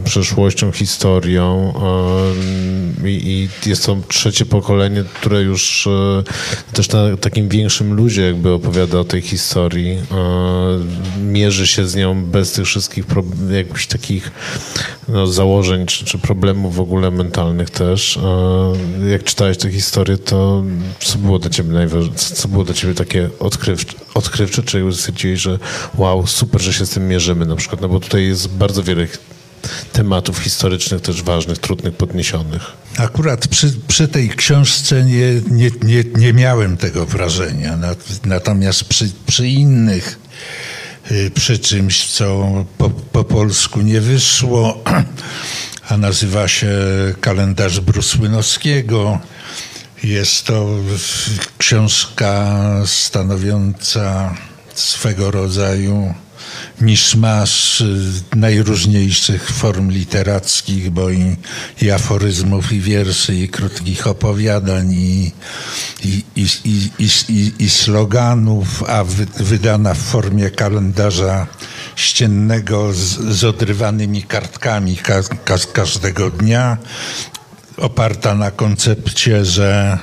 przeszłością, 0.04 0.72
historią 0.72 1.72
i, 3.04 3.48
jest 3.66 3.86
to 3.86 3.96
trzecie 4.08 4.46
pokolenie, 4.46 5.04
które 5.14 5.42
już 5.42 5.86
e, 5.86 6.22
też 6.72 6.88
na 6.88 7.16
takim 7.16 7.48
większym 7.48 7.89
luzie 7.92 8.22
jakby 8.22 8.52
opowiada 8.52 8.98
o 8.98 9.04
tej 9.04 9.20
historii. 9.20 9.98
Mierzy 11.22 11.66
się 11.66 11.86
z 11.86 11.94
nią 11.94 12.24
bez 12.24 12.52
tych 12.52 12.64
wszystkich 12.64 13.06
pro, 13.06 13.22
takich 13.88 14.30
no, 15.08 15.26
założeń 15.26 15.86
czy, 15.86 16.04
czy 16.04 16.18
problemów 16.18 16.74
w 16.74 16.80
ogóle 16.80 17.10
mentalnych 17.10 17.70
też. 17.70 18.18
Jak 19.10 19.24
czytałeś 19.24 19.56
tę 19.58 19.70
historię, 19.70 20.18
to 20.18 20.64
co 21.00 21.18
było 21.18 21.38
dla 21.38 21.50
ciebie 21.50 21.72
najważniejsze? 21.72 22.34
Co 22.34 22.48
było 22.48 22.64
dla 22.64 22.74
ciebie 22.74 22.94
takie 22.94 23.30
odkrywcze, 23.38 23.94
odkrywcze 24.14 24.62
czy 24.62 24.82
stwierdziłeś, 24.92 25.40
że 25.40 25.58
wow, 25.94 26.26
super, 26.26 26.60
że 26.60 26.72
się 26.72 26.86
z 26.86 26.90
tym 26.90 27.08
mierzymy 27.08 27.46
na 27.46 27.56
przykład? 27.56 27.80
No 27.80 27.88
bo 27.88 28.00
tutaj 28.00 28.26
jest 28.26 28.48
bardzo 28.48 28.82
wiele 28.82 29.06
tematów 29.92 30.38
historycznych 30.38 31.00
też 31.00 31.22
ważnych, 31.22 31.58
trudnych, 31.58 31.94
podniesionych. 31.94 32.62
Akurat 32.98 33.48
przy, 33.48 33.72
przy 33.88 34.08
tej 34.08 34.28
książce 34.28 35.04
nie, 35.04 35.40
nie, 35.50 35.70
nie, 35.82 36.04
nie 36.16 36.32
miałem 36.32 36.76
tego 36.76 37.06
wrażenia. 37.06 37.76
Nat- 37.76 38.20
Natomiast 38.26 38.84
przy, 38.84 39.10
przy 39.26 39.48
innych, 39.48 40.18
y, 41.10 41.30
przy 41.34 41.58
czymś, 41.58 42.06
co 42.06 42.48
po, 42.78 42.90
po 42.90 43.24
polsku 43.24 43.80
nie 43.80 44.00
wyszło, 44.00 44.82
a 45.88 45.96
nazywa 45.96 46.48
się 46.48 46.68
Kalendarz 47.20 47.80
Brusłynowskiego, 47.80 49.18
jest 50.02 50.44
to 50.44 50.68
książka 51.58 52.56
stanowiąca 52.86 54.34
swego 54.74 55.30
rodzaju 55.30 56.14
miszmasz 56.80 57.80
y, 57.80 58.36
najróżniejszych 58.36 59.50
form 59.50 59.90
literackich, 59.90 60.90
bo 60.90 61.10
i, 61.10 61.36
i 61.82 61.90
aforyzmów, 61.90 62.72
i 62.72 62.80
wierszy, 62.80 63.34
i 63.34 63.48
krótkich 63.48 64.06
opowiadań, 64.06 64.92
i, 64.92 65.32
i, 66.04 66.24
i, 66.36 66.50
i, 67.28 67.52
i, 67.58 67.70
sloganów, 67.70 68.82
a 68.88 69.04
wy, 69.04 69.26
wydana 69.40 69.94
w 69.94 69.98
formie 69.98 70.50
kalendarza 70.50 71.46
ściennego 71.96 72.92
z, 72.92 72.98
z 73.18 73.44
odrywanymi 73.44 74.22
kartkami 74.22 74.96
ka, 74.96 75.22
ka, 75.22 75.56
każdego 75.72 76.30
dnia 76.30 76.76
oparta 77.76 78.34
na 78.34 78.50
koncepcie, 78.50 79.44
że 79.44 79.98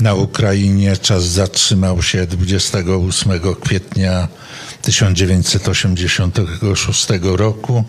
na 0.00 0.14
Ukrainie 0.14 0.96
czas 0.96 1.24
zatrzymał 1.24 2.02
się 2.02 2.26
28 2.26 3.40
kwietnia 3.60 4.28
1986 4.82 7.06
roku 7.22 7.84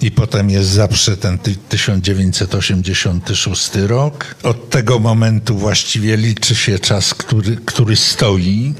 i 0.00 0.10
potem 0.10 0.50
jest 0.50 0.68
zawsze 0.68 1.16
ten 1.16 1.38
1986 1.68 3.70
rok. 3.74 4.34
Od 4.42 4.70
tego 4.70 4.98
momentu 4.98 5.58
właściwie 5.58 6.16
liczy 6.16 6.54
się 6.54 6.78
czas, 6.78 7.14
który, 7.14 7.56
który 7.56 7.96
stoi. 7.96 8.74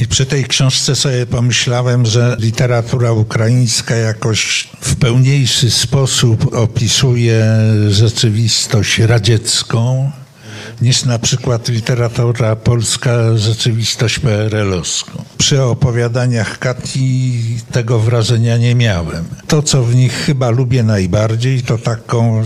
I 0.00 0.06
przy 0.06 0.26
tej 0.26 0.44
książce 0.44 0.96
sobie 0.96 1.26
pomyślałem, 1.26 2.06
że 2.06 2.36
literatura 2.40 3.12
ukraińska 3.12 3.94
jakoś 3.94 4.68
w 4.80 4.96
pełniejszy 4.96 5.70
sposób 5.70 6.54
opisuje 6.54 7.46
rzeczywistość 7.90 8.98
radziecką 8.98 10.12
niż 10.82 11.04
na 11.04 11.18
przykład 11.18 11.68
literatura 11.68 12.56
polska 12.56 13.36
rzeczywistość 13.36 14.18
PRL-owską. 14.18 15.24
Przy 15.38 15.62
opowiadaniach 15.62 16.58
Kati 16.58 17.32
tego 17.72 17.98
wrażenia 17.98 18.56
nie 18.56 18.74
miałem. 18.74 19.24
To, 19.46 19.62
co 19.62 19.82
w 19.82 19.94
nich 19.94 20.12
chyba 20.12 20.50
lubię 20.50 20.82
najbardziej, 20.82 21.62
to 21.62 21.78
taką 21.78 22.44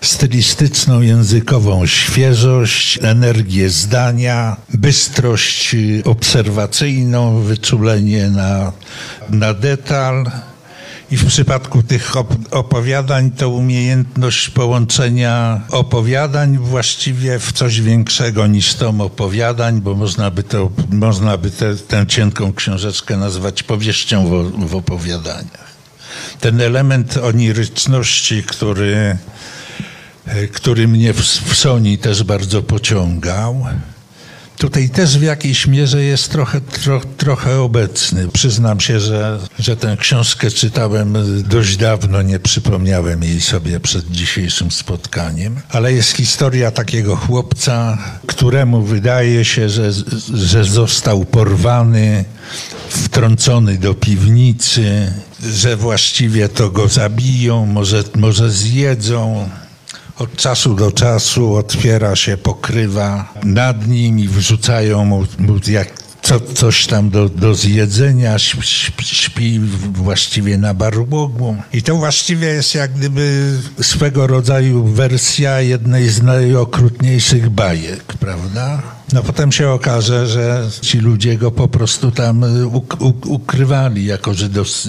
stylistyczną, 0.00 1.00
językową 1.00 1.86
świeżość, 1.86 2.98
energię 3.02 3.70
zdania, 3.70 4.56
bystrość 4.74 5.76
obserwacyjną, 6.04 7.40
wyczulenie 7.40 8.30
na, 8.30 8.72
na 9.30 9.54
detal 9.54 10.30
i 11.10 11.16
w 11.16 11.26
przypadku 11.26 11.82
tych 11.82 12.12
opowiadań 12.50 13.30
to 13.30 13.48
umiejętność 13.48 14.50
połączenia 14.50 15.60
opowiadań 15.70 16.58
właściwie 16.58 17.38
w 17.38 17.52
coś 17.52 17.80
większego 17.80 18.46
niż 18.46 18.74
tom 18.74 19.00
opowiadań, 19.00 19.80
bo 19.80 19.94
można 19.94 20.30
by, 20.30 20.42
to, 20.42 20.70
można 20.90 21.36
by 21.36 21.50
te, 21.50 21.76
tę 21.76 22.06
cienką 22.06 22.52
książeczkę 22.52 23.16
nazwać 23.16 23.62
powieścią 23.62 24.26
w, 24.26 24.68
w 24.68 24.74
opowiadaniach. 24.74 25.70
Ten 26.40 26.60
element 26.60 27.16
oniryczności, 27.16 28.42
który, 28.42 29.16
który 30.52 30.88
mnie 30.88 31.12
w, 31.12 31.20
w 31.20 31.56
Soni 31.56 31.98
też 31.98 32.22
bardzo 32.22 32.62
pociągał, 32.62 33.66
tutaj 34.60 34.88
też 34.88 35.18
w 35.18 35.22
jakiejś 35.22 35.66
mierze 35.66 36.02
jest 36.02 36.30
trochę, 36.30 36.60
tro, 36.60 37.00
trochę 37.16 37.60
obecny. 37.60 38.28
Przyznam 38.28 38.80
się, 38.80 39.00
że, 39.00 39.38
że 39.58 39.76
tę 39.76 39.96
książkę 40.00 40.50
czytałem 40.50 41.16
dość 41.48 41.76
dawno, 41.76 42.22
nie 42.22 42.40
przypomniałem 42.40 43.22
jej 43.22 43.40
sobie 43.40 43.80
przed 43.80 44.10
dzisiejszym 44.10 44.70
spotkaniem, 44.70 45.60
ale 45.68 45.92
jest 45.92 46.16
historia 46.16 46.70
takiego 46.70 47.16
chłopca, 47.16 47.98
któremu 48.26 48.82
wydaje 48.82 49.44
się, 49.44 49.68
że, 49.68 49.92
że 50.34 50.64
został 50.64 51.24
porwany, 51.24 52.24
wtrącony 52.88 53.78
do 53.78 53.94
piwnicy, 53.94 55.12
że 55.42 55.76
właściwie 55.76 56.48
to 56.48 56.70
go 56.70 56.88
zabiją, 56.88 57.66
może, 57.66 58.04
może 58.14 58.50
zjedzą. 58.50 59.48
Od 60.20 60.36
czasu 60.36 60.74
do 60.74 60.92
czasu 60.92 61.54
otwiera 61.54 62.16
się 62.16 62.36
pokrywa. 62.36 63.34
Nad 63.44 63.88
nim 63.88 64.18
i 64.18 64.28
wrzucają 64.28 65.04
mu, 65.04 65.24
mu 65.38 65.54
jak 65.68 65.99
co, 66.22 66.40
coś 66.40 66.86
tam 66.86 67.10
do, 67.10 67.28
do 67.28 67.54
zjedzenia, 67.54 68.38
śpi, 69.02 69.60
właściwie 69.92 70.58
na 70.58 70.74
barłogu. 70.74 71.56
I 71.72 71.82
to 71.82 71.96
właściwie 71.96 72.46
jest 72.46 72.74
jak 72.74 72.92
gdyby 72.92 73.56
swego 73.82 74.26
rodzaju 74.26 74.84
wersja 74.84 75.60
jednej 75.60 76.08
z 76.08 76.22
najokrutniejszych 76.22 77.50
bajek, 77.50 78.04
prawda? 78.04 78.82
No 79.12 79.22
potem 79.22 79.52
się 79.52 79.68
okaże, 79.68 80.26
że 80.26 80.68
ci 80.80 80.98
ludzie 80.98 81.36
go 81.36 81.50
po 81.50 81.68
prostu 81.68 82.10
tam 82.10 82.44
uk 82.72 82.96
ukrywali 83.26 84.04
jako 84.04 84.34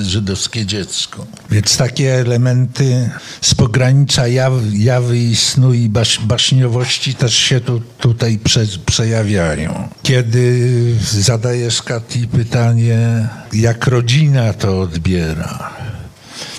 żydowskie 0.02 0.66
dziecko. 0.66 1.26
Więc 1.52 1.78
takie 1.78 2.14
elementy 2.14 3.10
z 3.42 3.56
pogranicza 3.56 4.28
jaw 4.28 4.54
jawy 4.74 5.18
i 5.18 5.36
snu 5.36 5.74
i 5.74 5.90
baś 5.90 6.20
baśniowości 6.20 7.16
też 7.16 7.36
się 7.36 7.60
tu, 7.60 7.82
tutaj 8.00 8.40
prze 8.44 8.66
przejawiają. 8.86 9.90
Kiedy 10.04 10.96
zadajesz 11.21 11.83
Kati 11.83 12.29
pytanie, 12.29 13.29
jak 13.53 13.87
rodzina 13.87 14.53
to 14.53 14.81
odbiera, 14.81 15.71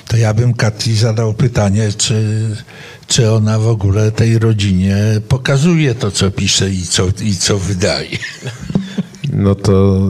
to 0.08 0.18
ja 0.18 0.34
bym 0.34 0.54
Kati 0.54 0.96
zadał 0.96 1.34
pytanie, 1.34 1.92
czy 1.98 2.48
czy 3.08 3.32
ona 3.32 3.60
w 3.60 3.68
ogóle 3.68 4.12
tej 4.12 4.40
rodzinie 4.40 4.96
pokazuje 5.28 5.96
to, 5.96 6.12
co 6.12 6.32
pisze 6.32 6.70
i 6.70 6.82
co, 6.82 7.08
i 7.22 7.36
co 7.36 7.58
wydaje. 7.58 8.18
No 9.34 9.56
to 9.56 10.02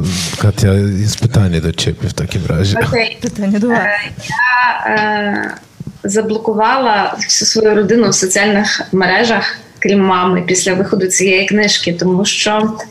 Katia, 0.42 0.74
jest 0.74 1.20
pytanie 1.20 1.62
do 1.62 1.74
ciebie 1.74 2.10
w 2.10 2.14
takim 2.14 2.46
razie. 2.46 2.80
Okay. 2.80 3.22
Pytanie 3.22 3.60
do 3.60 3.68
вас. 3.68 3.88
Я 4.30 4.96
е, 4.96 5.56
заблокувала 6.04 7.18
всю 7.28 7.48
свою 7.48 7.76
родину 7.76 8.10
в 8.10 8.16
соціальних 8.16 8.82
мережах, 8.92 9.58
крім 9.80 10.00
мами, 10.00 10.42
після 10.48 10.74
виходу 10.74 11.08
цієї 11.08 11.46
книжки, 11.46 11.94
тому 11.94 12.26
що 12.26 12.52
е, 12.52 12.88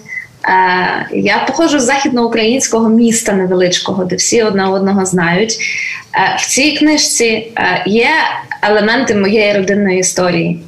я 1.12 1.46
походжу 1.48 1.80
з 1.80 1.84
західноукраїнського 1.84 2.90
міста 2.90 3.34
невеличкого, 3.34 4.06
де 4.06 4.16
всі 4.16 4.44
одне 4.44 4.66
одного 4.66 5.06
знають. 5.06 5.58
Е, 6.14 6.38
в 6.40 6.48
цій 6.48 6.72
книжці 6.72 7.26
е, 7.26 7.84
є 7.86 8.10
елементи 8.62 9.16
моєї 9.16 9.54
родинної 9.54 10.00
історії. 10.00 10.60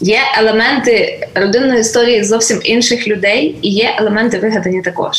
Є 0.00 0.18
елементи 0.38 1.26
родинної 1.34 1.80
історії 1.80 2.24
зовсім 2.24 2.60
інших 2.64 3.08
людей, 3.08 3.58
і 3.62 3.70
є 3.70 3.94
елементи 3.98 4.38
вигадані 4.38 4.82
також. 4.82 5.16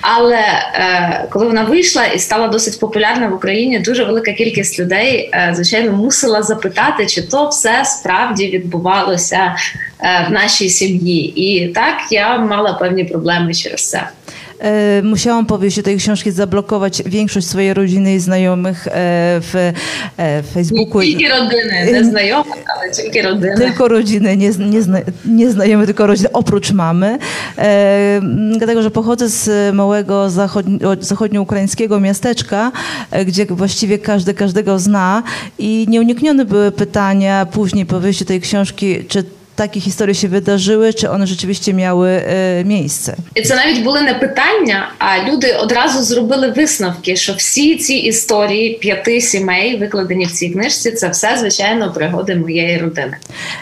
Але 0.00 0.40
е, 0.74 1.26
коли 1.30 1.46
вона 1.46 1.64
вийшла 1.64 2.06
і 2.06 2.18
стала 2.18 2.48
досить 2.48 2.80
популярна 2.80 3.28
в 3.28 3.34
Україні, 3.34 3.78
дуже 3.78 4.04
велика 4.04 4.32
кількість 4.32 4.80
людей, 4.80 5.30
е, 5.32 5.50
звичайно, 5.54 5.92
мусила 5.92 6.42
запитати, 6.42 7.06
чи 7.06 7.22
то 7.22 7.48
все 7.48 7.84
справді 7.84 8.46
відбувалося 8.46 9.54
е, 10.00 10.26
в 10.28 10.32
нашій 10.32 10.68
сім'ї. 10.68 11.40
І 11.40 11.68
так 11.68 11.94
я 12.10 12.38
мала 12.38 12.72
певні 12.72 13.04
проблеми 13.04 13.54
через 13.54 13.90
це. 13.90 14.08
E, 14.60 15.02
musiałam 15.02 15.46
po 15.46 15.58
wyjściu 15.58 15.82
tej 15.82 15.96
książki 15.96 16.30
zablokować 16.30 17.02
większość 17.06 17.46
swojej 17.46 17.74
rodziny 17.74 18.14
i 18.14 18.18
znajomych 18.18 18.86
e, 18.86 18.90
w, 19.40 19.72
e, 20.16 20.42
w 20.42 20.46
Facebooku. 20.52 21.02
Nie 21.02 21.16
tylko 21.16 21.38
rodziny, 21.38 21.92
nie 21.92 22.04
znajomych, 22.04 22.64
ale 22.76 22.90
tylko 22.90 23.28
rodziny. 23.28 23.54
Tylko 23.56 23.88
rodziny, 23.88 24.36
nie, 24.36 24.50
nie, 24.70 24.82
zna, 24.82 25.64
nie 25.66 25.86
tylko 25.86 26.06
rodziny, 26.06 26.32
oprócz 26.32 26.72
mamy. 26.72 27.18
Dlatego, 28.58 28.82
że 28.82 28.90
pochodzę 28.90 29.28
z 29.28 29.74
małego 29.74 30.30
zachodni, 30.30 30.78
zachodnioukraińskiego 31.00 32.00
miasteczka, 32.00 32.72
gdzie 33.26 33.46
właściwie 33.46 33.98
każdy 33.98 34.34
każdego 34.34 34.78
zna 34.78 35.22
i 35.58 35.86
nieuniknione 35.88 36.44
były 36.44 36.72
pytania 36.72 37.46
później 37.46 37.86
po 37.86 38.00
wyjściu 38.00 38.24
tej 38.24 38.40
książki, 38.40 39.04
czy 39.08 39.24
takie 39.59 39.79
historie 39.79 40.15
się 40.15 40.27
wydarzyły, 40.27 40.93
чи 40.93 41.07
вони 41.07 41.27
rzeczywiście 41.27 41.73
miały 41.73 42.09
e, 42.09 42.63
місце. 42.65 43.15
І 43.35 43.41
це 43.41 43.55
навіть 43.55 43.83
були 43.83 44.01
не 44.01 44.13
питання, 44.13 44.91
а 44.99 45.29
люди 45.29 45.53
одразу 45.53 46.03
зробили 46.03 46.51
висновки, 46.51 47.15
що 47.15 47.33
всі 47.33 47.75
ці 47.75 47.93
історії 47.93 48.77
п'яти 48.81 49.21
сімей, 49.21 49.77
викладені 49.77 50.25
в 50.25 50.31
цій 50.31 50.49
книжці, 50.49 50.91
це 50.91 51.09
все 51.09 51.37
звичайно 51.39 51.93
пригоди 51.93 52.35
моєї 52.35 52.77
родини. 52.77 53.17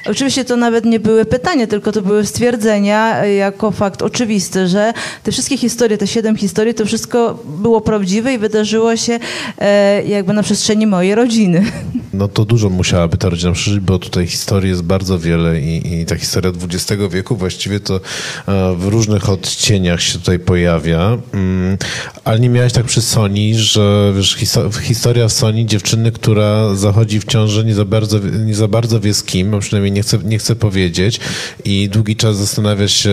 Oczywiście 0.05 0.43
to 0.43 0.55
nawet 0.55 0.85
nie 0.85 0.99
były 0.99 1.25
pytania, 1.25 1.67
tylko 1.67 1.91
to 1.91 2.01
były 2.01 2.25
stwierdzenia 2.25 3.25
jako 3.25 3.71
fakt 3.71 4.01
oczywisty, 4.01 4.67
że 4.67 4.93
te 5.23 5.31
wszystkie 5.31 5.57
historie, 5.57 5.97
te 5.97 6.07
siedem 6.07 6.35
historii, 6.35 6.73
to 6.73 6.85
wszystko 6.85 7.39
było 7.59 7.81
prawdziwe 7.81 8.33
i 8.33 8.37
wydarzyło 8.37 8.97
się 8.97 9.19
e, 9.59 10.03
jakby 10.03 10.33
na 10.33 10.43
przestrzeni 10.43 10.87
mojej 10.87 11.15
rodziny. 11.15 11.65
No 12.13 12.27
to 12.27 12.45
dużo 12.45 12.69
musiałaby 12.69 13.17
ta 13.17 13.29
rodzina 13.29 13.51
przeżyć, 13.51 13.79
bo 13.79 13.99
tutaj 13.99 14.27
historii 14.27 14.69
jest 14.69 14.83
bardzo 14.83 15.19
wiele 15.19 15.59
i, 15.59 15.83
i 15.92 16.06
ta 16.06 16.16
historia 16.16 16.52
XX 16.62 17.02
wieku 17.10 17.36
właściwie 17.36 17.80
to 17.80 17.94
e, 17.96 18.00
w 18.76 18.84
różnych 18.84 19.28
odcieniach 19.28 20.02
się 20.02 20.18
tutaj 20.18 20.38
pojawia. 20.38 21.18
Mm, 22.27 22.27
ale 22.27 22.39
nie 22.39 22.49
miałeś 22.49 22.73
tak 22.73 22.85
przy 22.85 23.01
Sony, 23.01 23.53
że 23.55 24.13
wiesz, 24.15 24.37
historia 24.81 25.27
w 25.27 25.33
Sony 25.33 25.65
dziewczyny, 25.65 26.11
która 26.11 26.75
zachodzi 26.75 27.19
w 27.19 27.25
ciąży, 27.25 27.65
nie 27.65 27.73
za 27.73 27.85
bardzo, 27.85 28.19
nie 28.19 28.55
za 28.55 28.67
bardzo 28.67 28.99
wie 28.99 29.13
z 29.13 29.23
kim, 29.23 29.53
a 29.53 29.59
przynajmniej 29.59 29.91
nie 29.91 30.01
chce, 30.01 30.17
nie 30.17 30.37
chce 30.37 30.55
powiedzieć 30.55 31.19
i 31.65 31.89
długi 31.89 32.15
czas 32.15 32.37
zastanawia 32.37 32.87
się, 32.87 33.11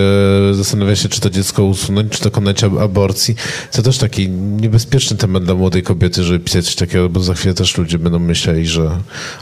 zastanawia 0.53 0.97
się, 0.97 1.09
czy 1.09 1.21
to 1.21 1.31
dziecko 1.31 1.65
usunąć, 1.65 2.13
czy 2.13 2.25
dokonać 2.25 2.65
aborcji. 2.65 3.35
To 3.73 3.83
też 3.83 3.99
taki 3.99 4.29
niebezpieczny 4.31 5.17
temat 5.17 5.45
dla 5.45 5.55
młodej 5.55 5.83
kobiety, 5.83 6.23
żeby 6.23 6.39
pisać 6.39 6.65
coś 6.65 6.75
takiego, 6.75 7.09
bo 7.09 7.21
za 7.21 7.35
chwilę 7.35 7.55
też 7.55 7.79
ludzie 7.79 7.99
będą 7.99 8.19
myśleli, 8.19 8.67
że 8.67 8.91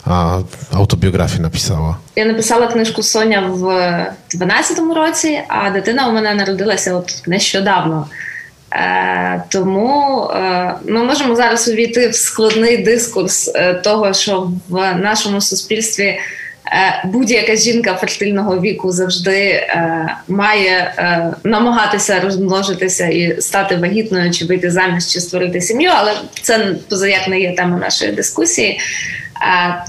a, 0.05 0.39
autobiografię 0.73 1.39
napisała. 1.39 1.99
Ja 2.17 2.25
napisała 2.25 2.67
книжку 2.67 3.03
Соня 3.03 3.41
в 3.41 3.63
12-му 4.35 4.95
році, 4.95 5.43
а 5.49 5.71
дитина 5.71 6.09
у 6.09 6.13
мене 6.13 6.35
народилася 6.35 6.97
от 6.97 7.23
нещодавно. 7.27 8.09
Е, 8.74 9.44
Тому 9.50 10.24
е, 10.24 10.76
ми 10.86 11.04
можемо 11.04 11.36
зараз 11.36 11.68
увійти 11.68 12.08
в 12.08 12.16
складний 12.16 12.78
дискурс 12.78 13.52
е, 13.56 13.74
того, 13.74 14.14
що 14.14 14.52
в 14.70 14.96
нашому 14.96 15.42
суспільстві 15.42 16.20
Будь-яка 17.06 17.56
жінка 17.56 17.96
фертильного 17.96 18.60
віку 18.60 18.92
завжди 18.92 19.68
має 20.28 20.94
намагатися 21.44 22.20
розмножитися 22.20 23.08
і 23.08 23.42
стати 23.42 23.76
вагітною, 23.76 24.32
чи 24.32 24.46
вийти 24.46 24.72
заміж, 24.72 25.08
чи 25.08 25.20
створити 25.22 25.62
сім'ю, 25.62 25.92
але 25.94 26.12
це 26.42 26.76
позаяк 26.90 27.28
не 27.28 27.40
є 27.40 27.56
тема 27.56 27.78
нашої 27.78 28.12
дискусії. 28.12 28.80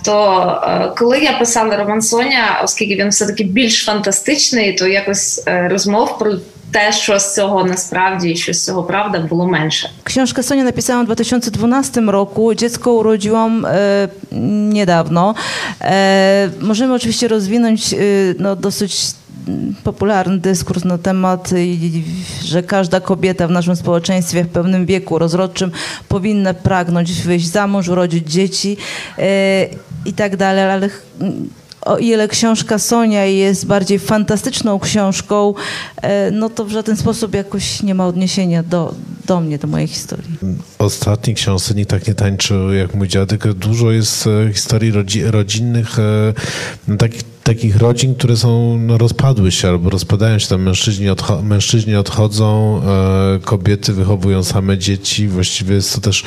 То 0.04 0.94
коли 0.98 1.18
я 1.18 1.32
писала 1.32 1.76
роман 1.76 2.02
Соня, 2.02 2.60
оскільки 2.64 2.94
він 2.96 3.08
все 3.08 3.26
таки 3.26 3.44
більш 3.44 3.84
фантастичний, 3.84 4.72
то 4.72 4.86
якось 4.86 5.42
розмов 5.46 6.18
про 6.18 6.32
те, 6.73 6.91
що 6.91 7.19
з 7.19 7.35
цього 7.35 7.63
насправді 7.63 8.29
і 8.29 8.35
що 8.35 8.53
з 8.53 8.65
цього 8.65 8.83
правда 8.83 9.19
було 9.19 9.47
менше. 9.47 9.89
Książkę 10.03 10.43
Sonia 10.43 10.63
napisałam 10.63 11.05
w 11.05 11.07
2012 11.07 12.01
roku. 12.01 12.55
Dziecko 12.55 12.93
urodziłam 12.93 13.65
e, 13.65 14.07
niedawno. 14.73 15.35
E, 15.81 16.49
możemy 16.61 16.93
oczywiście 16.93 17.27
rozwinąć 17.27 17.93
e, 17.93 17.97
no, 18.39 18.55
dosyć 18.55 18.95
popularny 19.83 20.37
dyskurs 20.37 20.83
na 20.85 20.97
temat, 20.97 21.49
że 22.43 22.63
każda 22.63 22.99
kobieta 22.99 23.47
w 23.47 23.51
naszym 23.51 23.75
społeczeństwie 23.75 24.43
w 24.43 24.47
pewnym 24.47 24.85
wieku 24.85 25.19
rozrodczym 25.19 25.71
powinna 26.07 26.53
pragnąć 26.53 27.11
wyjść 27.11 27.47
za 27.47 27.67
mąż, 27.67 27.87
urodzić 27.87 28.31
dzieci 28.31 28.77
i 30.05 30.13
tak 30.13 30.37
dalej, 30.37 30.63
ale 30.63 30.89
o 31.84 31.98
ile 31.98 32.28
książka 32.28 32.78
Sonia 32.78 33.24
jest 33.24 33.66
bardziej 33.66 33.98
fantastyczną 33.98 34.78
książką, 34.78 35.54
e, 36.02 36.30
no 36.30 36.50
to 36.50 36.64
w 36.64 36.70
żaden 36.70 36.96
sposób 36.96 37.34
jakoś 37.34 37.82
nie 37.82 37.94
ma 37.94 38.06
odniesienia 38.06 38.62
do, 38.62 38.94
do 39.26 39.40
mnie, 39.40 39.58
do 39.58 39.68
mojej 39.68 39.88
historii. 39.88 40.38
Ostatniej 40.78 41.36
książce 41.36 41.74
tak 41.84 42.08
nie 42.08 42.14
tańczył 42.14 42.72
jak 42.72 42.94
mój 42.94 43.08
dziadek. 43.08 43.52
Dużo 43.52 43.90
jest 43.90 44.26
e, 44.26 44.52
historii 44.52 44.92
rodzinnych, 45.30 45.98
e, 45.98 46.96
takich 46.98 47.33
takich 47.49 47.77
rodzin, 47.77 48.15
które 48.15 48.37
są, 48.37 48.77
no, 48.77 48.97
rozpadły 48.97 49.51
się 49.51 49.67
albo 49.67 49.89
rozpadają 49.89 50.39
się, 50.39 50.47
tam 50.47 50.61
mężczyźni, 50.61 51.09
odcho 51.09 51.41
mężczyźni 51.41 51.95
odchodzą, 51.95 52.81
e, 53.35 53.39
kobiety 53.39 53.93
wychowują 53.93 54.43
same 54.43 54.77
dzieci, 54.77 55.27
właściwie 55.27 55.75
jest 55.75 55.95
to 55.95 56.01
też, 56.01 56.23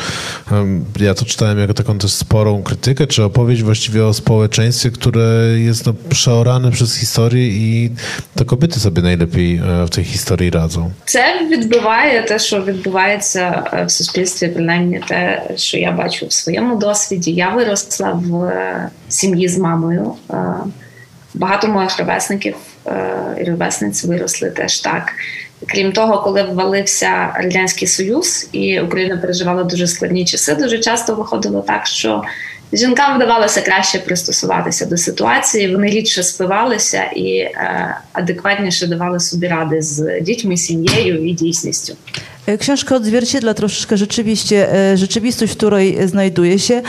e, 0.53 1.05
ja 1.05 1.14
to 1.14 1.25
czytałem 1.25 1.59
jako 1.59 1.75
taką 1.75 1.98
też 1.98 2.12
sporą 2.12 2.62
krytykę, 2.62 3.07
czy 3.07 3.25
opowieść 3.25 3.62
właściwie 3.62 4.07
o 4.07 4.14
społeczeństwie, 4.14 4.90
które 4.90 5.25
jest 5.57 5.87
no, 5.87 5.94
przeorane 6.09 6.70
przez 6.70 6.96
historię 6.96 7.48
i 7.48 7.90
to 8.37 8.44
kobiety 8.44 8.81
sobie 8.81 9.03
najlepiej 9.03 9.57
e, 9.57 9.87
w 9.87 9.90
tej 9.90 10.05
historii 10.05 10.51
radzą. 10.51 10.90
Це 11.05 11.25
відбиває 11.51 12.22
те, 12.22 12.38
що 12.38 12.62
відбувається 12.62 13.64
в 13.87 13.90
суспільстві, 13.90 14.48
принаймні 14.48 15.01
те, 15.09 15.42
що 15.57 15.79
я 15.79 15.92
бачу 15.92 16.27
в 16.27 16.33
своєму 16.33 16.77
досвіді. 16.77 17.33
Я 17.33 17.51
виросла 17.51 18.12
в 18.12 18.53
сім'ї 19.09 19.48
з 19.48 19.59
мамою. 19.59 20.14
Багато 21.39 21.67
моїх 21.67 22.00
ровесників 22.00 22.56
і 23.41 23.43
ровесниць 23.43 24.04
виросли 24.04 24.50
теж 24.50 24.80
так. 24.80 25.12
Крім 25.67 25.91
того, 25.91 26.21
коли 26.21 26.43
ввалився 26.43 27.34
радянський 27.36 27.88
союз 27.88 28.50
і 28.52 28.80
Україна 28.80 29.17
переживала 29.17 29.63
дуже 29.63 29.88
складні 29.88 30.26
часи, 30.26 30.56
дуже 30.56 30.80
часто 30.80 31.15
виходило 31.15 31.62
так, 31.62 31.88
що 31.88 32.23
жінкам 32.73 33.15
вдавалося 33.15 33.62
краще 33.62 34.00
пристосуватися 34.00 34.86
до 34.86 34.97
ситуації. 34.97 35.76
Вони 35.76 35.88
рідше 35.88 36.23
спивалися 36.23 37.04
і 37.15 37.38
е, 37.38 37.97
адекватніше 38.13 38.88
давали 38.88 39.19
собі 39.19 39.47
ради 39.47 39.82
з 39.82 40.21
дітьми, 40.21 40.58
сім'єю 40.58 41.28
і 41.30 41.34
дійсністю. 41.34 41.93
Książka 42.60 42.95
odzwierciedla 42.95 43.54
troszeczkę 43.54 43.97
rzeczywiście 43.97 44.67
rzeczywistość, 44.93 45.54
w 45.54 45.56
której 45.56 46.08
znajduje 46.08 46.60
się, 46.60 46.82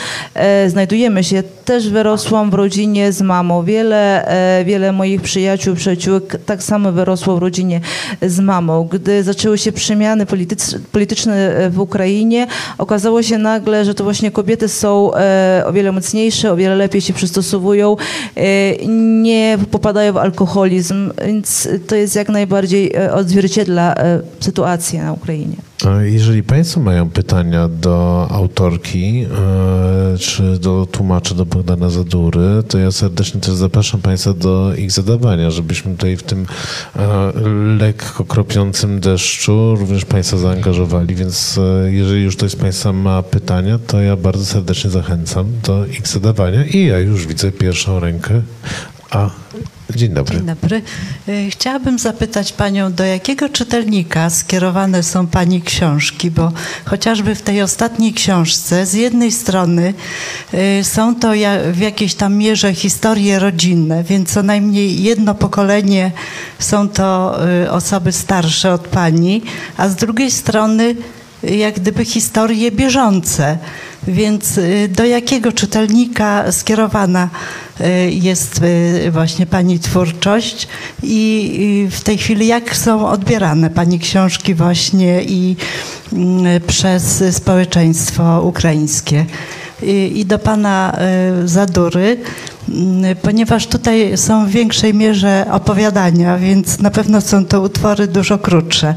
znajdujemy 0.67 1.25
się. 1.25 1.43
Też 1.69 1.89
wyrosłam 1.89 2.51
w 2.51 2.55
rodzinie 2.55 3.13
z 3.13 3.23
mamą. 3.23 3.65
Wiele, 3.65 4.29
wiele 4.65 4.93
moich 4.93 5.23
przyjaciół, 5.23 5.75
przyjaciółek 5.75 6.37
tak 6.47 6.63
samo 6.63 6.93
wyrosło 6.93 7.37
w 7.37 7.39
rodzinie 7.39 7.81
z 8.23 8.41
mamą. 8.41 8.85
Gdy 8.85 9.23
zaczęły 9.23 9.59
się 9.59 9.73
przemiany 9.73 10.27
polityczne 10.93 11.71
w 11.71 11.81
Ukrainie, 11.81 12.47
okazało 12.79 13.23
się 13.23 13.39
nagle, 13.39 13.85
że 13.85 13.95
to 13.95 14.05
właśnie 14.05 14.31
kobiety 14.31 14.69
są 14.69 15.11
o 15.67 15.73
wiele 15.73 15.93
mocniejsze, 15.93 16.53
o 16.53 16.57
wiele 16.57 16.77
lepiej 16.77 17.01
się 17.01 17.13
przystosowują, 17.13 17.97
nie 19.23 19.59
popadają 19.71 20.13
w 20.13 20.17
alkoholizm, 20.17 21.13
więc 21.27 21.69
to 21.87 21.97
jest 21.97 22.17
jak 22.17 22.29
najbardziej 22.29 22.93
odzwierciedla 23.13 23.95
sytuację 24.41 25.03
na 25.03 25.13
Ukrainie. 25.13 25.68
Jeżeli 26.03 26.43
Państwo 26.43 26.81
mają 26.81 27.11
pytania 27.11 27.69
do 27.69 28.27
autorki 28.31 29.27
e, 30.15 30.19
czy 30.19 30.59
do 30.59 30.87
tłumacza, 30.87 31.35
do 31.35 31.47
Bogdana 31.47 31.91
Zadury, 31.91 32.63
to 32.69 32.79
ja 32.79 32.93
serdecznie 32.93 33.41
też 33.41 33.55
zapraszam 33.55 34.01
Państwa 34.01 34.33
do 34.35 34.75
ich 34.75 34.93
zadawania, 34.93 35.51
żebyśmy 35.51 35.93
tutaj 35.93 36.17
w 36.17 36.23
tym 36.23 36.47
e, 36.97 37.33
lekko 37.79 38.25
kropiącym 38.25 39.01
deszczu 39.01 39.77
również 39.77 40.05
Państwa 40.05 40.37
zaangażowali, 40.37 41.15
więc 41.15 41.59
e, 41.59 41.93
jeżeli 41.93 42.23
już 42.23 42.37
ktoś 42.37 42.51
z 42.51 42.57
Państwa 42.57 42.93
ma 42.93 43.23
pytania, 43.23 43.79
to 43.87 44.01
ja 44.01 44.17
bardzo 44.17 44.45
serdecznie 44.45 44.91
zachęcam 44.91 45.47
do 45.67 45.87
ich 45.87 46.09
zadawania 46.09 46.65
i 46.65 46.87
ja 46.87 46.99
już 46.99 47.27
widzę 47.27 47.53
pierwszą 47.53 48.01
rękę. 48.01 48.43
A 49.11 49.31
Dzień 49.97 50.15
dobry. 50.15 50.37
Dzień 50.37 50.47
dobry. 50.47 50.83
Y, 51.29 51.51
chciałabym 51.51 51.99
zapytać 51.99 52.53
Panią, 52.53 52.93
do 52.93 53.05
jakiego 53.05 53.49
czytelnika 53.49 54.31
skierowane 54.31 55.03
są 55.03 55.27
Pani 55.27 55.63
książki, 55.63 56.31
bo 56.31 56.53
chociażby 56.85 57.35
w 57.35 57.43
tej 57.43 57.63
ostatniej 57.63 58.13
książce 58.13 58.87
z 58.87 58.95
jednej 58.95 59.33
strony 59.33 59.95
y, 60.55 60.85
są 60.85 61.15
to 61.15 61.33
w 61.73 61.79
jakiejś 61.79 62.15
tam 62.15 62.35
mierze 62.35 62.75
historie 62.75 63.39
rodzinne, 63.39 64.05
więc 64.05 64.33
co 64.33 64.43
najmniej 64.43 65.03
jedno 65.03 65.35
pokolenie 65.35 66.13
są 66.59 66.89
to 66.89 67.39
y, 67.65 67.71
osoby 67.71 68.13
starsze 68.13 68.73
od 68.73 68.89
Pani, 68.89 69.43
a 69.77 69.89
z 69.89 69.97
drugiej 69.97 70.31
strony 70.31 70.95
jak 71.43 71.75
gdyby 71.75 72.05
historie 72.05 72.71
bieżące. 72.71 73.59
Więc 74.09 74.61
do 74.89 75.05
jakiego 75.05 75.53
czytelnika 75.53 76.53
skierowana 76.53 77.29
Y, 77.81 78.11
jest 78.11 78.61
y, 78.63 79.11
właśnie 79.11 79.47
Pani 79.47 79.79
twórczość 79.79 80.69
i 81.03 81.89
w 81.91 82.01
tej 82.01 82.19
chwili 82.19 82.47
jak 82.47 82.77
są 82.77 83.09
odbierane 83.09 83.71
Pani 83.71 83.99
książki 83.99 84.55
właśnie 84.55 85.23
i 85.23 85.57
mm, 86.13 86.61
przez 86.67 87.25
społeczeństwo 87.31 88.43
ukraińskie. 88.43 89.27
I 89.83 90.25
do 90.27 90.39
Pana 90.39 90.99
y, 91.45 91.49
Zadury, 91.49 92.17
ponieważ 93.23 93.67
tutaj 93.67 94.17
są 94.17 94.47
w 94.47 94.51
większej 94.51 94.95
mierze 94.95 95.47
opowiadania, 95.51 96.39
więc 96.39 96.79
na 96.79 96.91
pewno 96.91 97.21
są 97.21 97.45
to 97.45 97.61
utwory 97.61 98.07
dużo 98.07 98.39
krótsze. 98.39 98.95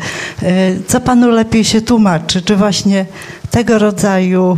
Co 0.88 1.00
Panu 1.00 1.30
lepiej 1.30 1.64
się 1.64 1.82
tłumaczy? 1.82 2.42
Czy 2.42 2.56
właśnie 2.56 3.06
tego 3.52 3.80
rodzaju 3.80 4.58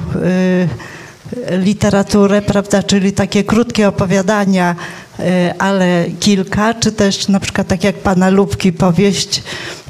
literaturę, 1.52 2.42
prawda, 2.42 2.84
czyli 2.84 3.12
takie 3.12 3.44
krótkie 3.44 3.88
opowiadania, 3.88 4.76
e, 5.13 5.13
ale 5.59 6.05
kilka, 6.21 6.75
czy 6.75 6.93
też 6.93 7.29
na 7.29 7.41
przykład 7.41 7.67
tak 7.67 7.85
jak 7.85 7.97
Pana 7.97 8.31
Lubki 8.31 8.73
powieść, 8.73 9.43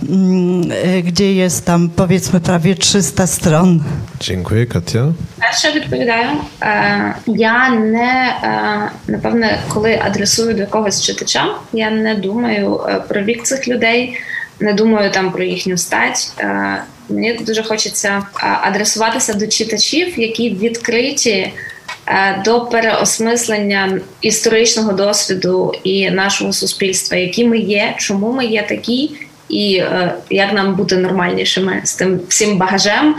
mm, 0.09 0.73
e, 0.73 1.03
gdzie 1.03 1.35
jest 1.35 1.67
tam 1.67 1.91
powiedzmy 1.97 2.41
prawie 2.41 2.75
300 2.75 3.27
stron. 3.27 3.81
Dziękuję, 4.21 4.67
Katia. 4.67 5.13
Перше 5.41 5.73
відповідаю. 5.73 6.29
Я 7.27 7.71
не 7.71 8.35
напевне, 9.09 9.59
коли 9.69 10.01
адресую 10.03 10.55
до 10.55 10.67
когось 10.67 11.03
читача, 11.03 11.47
я 11.73 11.91
не 11.91 12.15
думаю 12.15 12.81
про 13.09 13.23
вік 13.23 13.43
цих 13.43 13.69
людей, 13.69 14.19
не 14.61 14.73
думаю 14.73 15.11
там 15.11 15.33
про 15.33 15.43
їхню 15.45 15.77
стать. 15.77 16.33
Мені 17.09 17.33
дуже 17.33 17.63
хочеться 17.63 18.23
адресуватися 18.63 19.35
до 19.35 19.47
читачів, 19.47 20.19
які 20.21 20.51
відкриті 20.51 21.53
До 22.46 22.62
переосмислення 22.62 24.00
історичного 24.22 24.94
досвіду 24.94 25.74
і 25.84 26.12
нашого 26.12 26.54
суспільства, 26.54 27.18
які 27.18 27.46
ми 27.46 27.58
є, 27.58 27.96
чому 27.98 28.32
ми 28.32 28.46
є 28.46 28.66
такі, 28.70 29.12
і 29.50 29.84
як 30.30 30.54
нам 30.54 30.76
бути 30.76 30.98
нормальнішими 30.98 31.82
з 31.84 31.96
тим 31.96 32.20
всім 32.28 32.58
багажем 32.58 33.16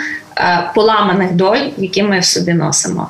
поламаних 0.75 1.33
доль, 1.33 1.67
які 1.79 2.03
ми 2.03 2.19
в 2.19 2.25
собі 2.25 2.53
носимо. 2.53 3.09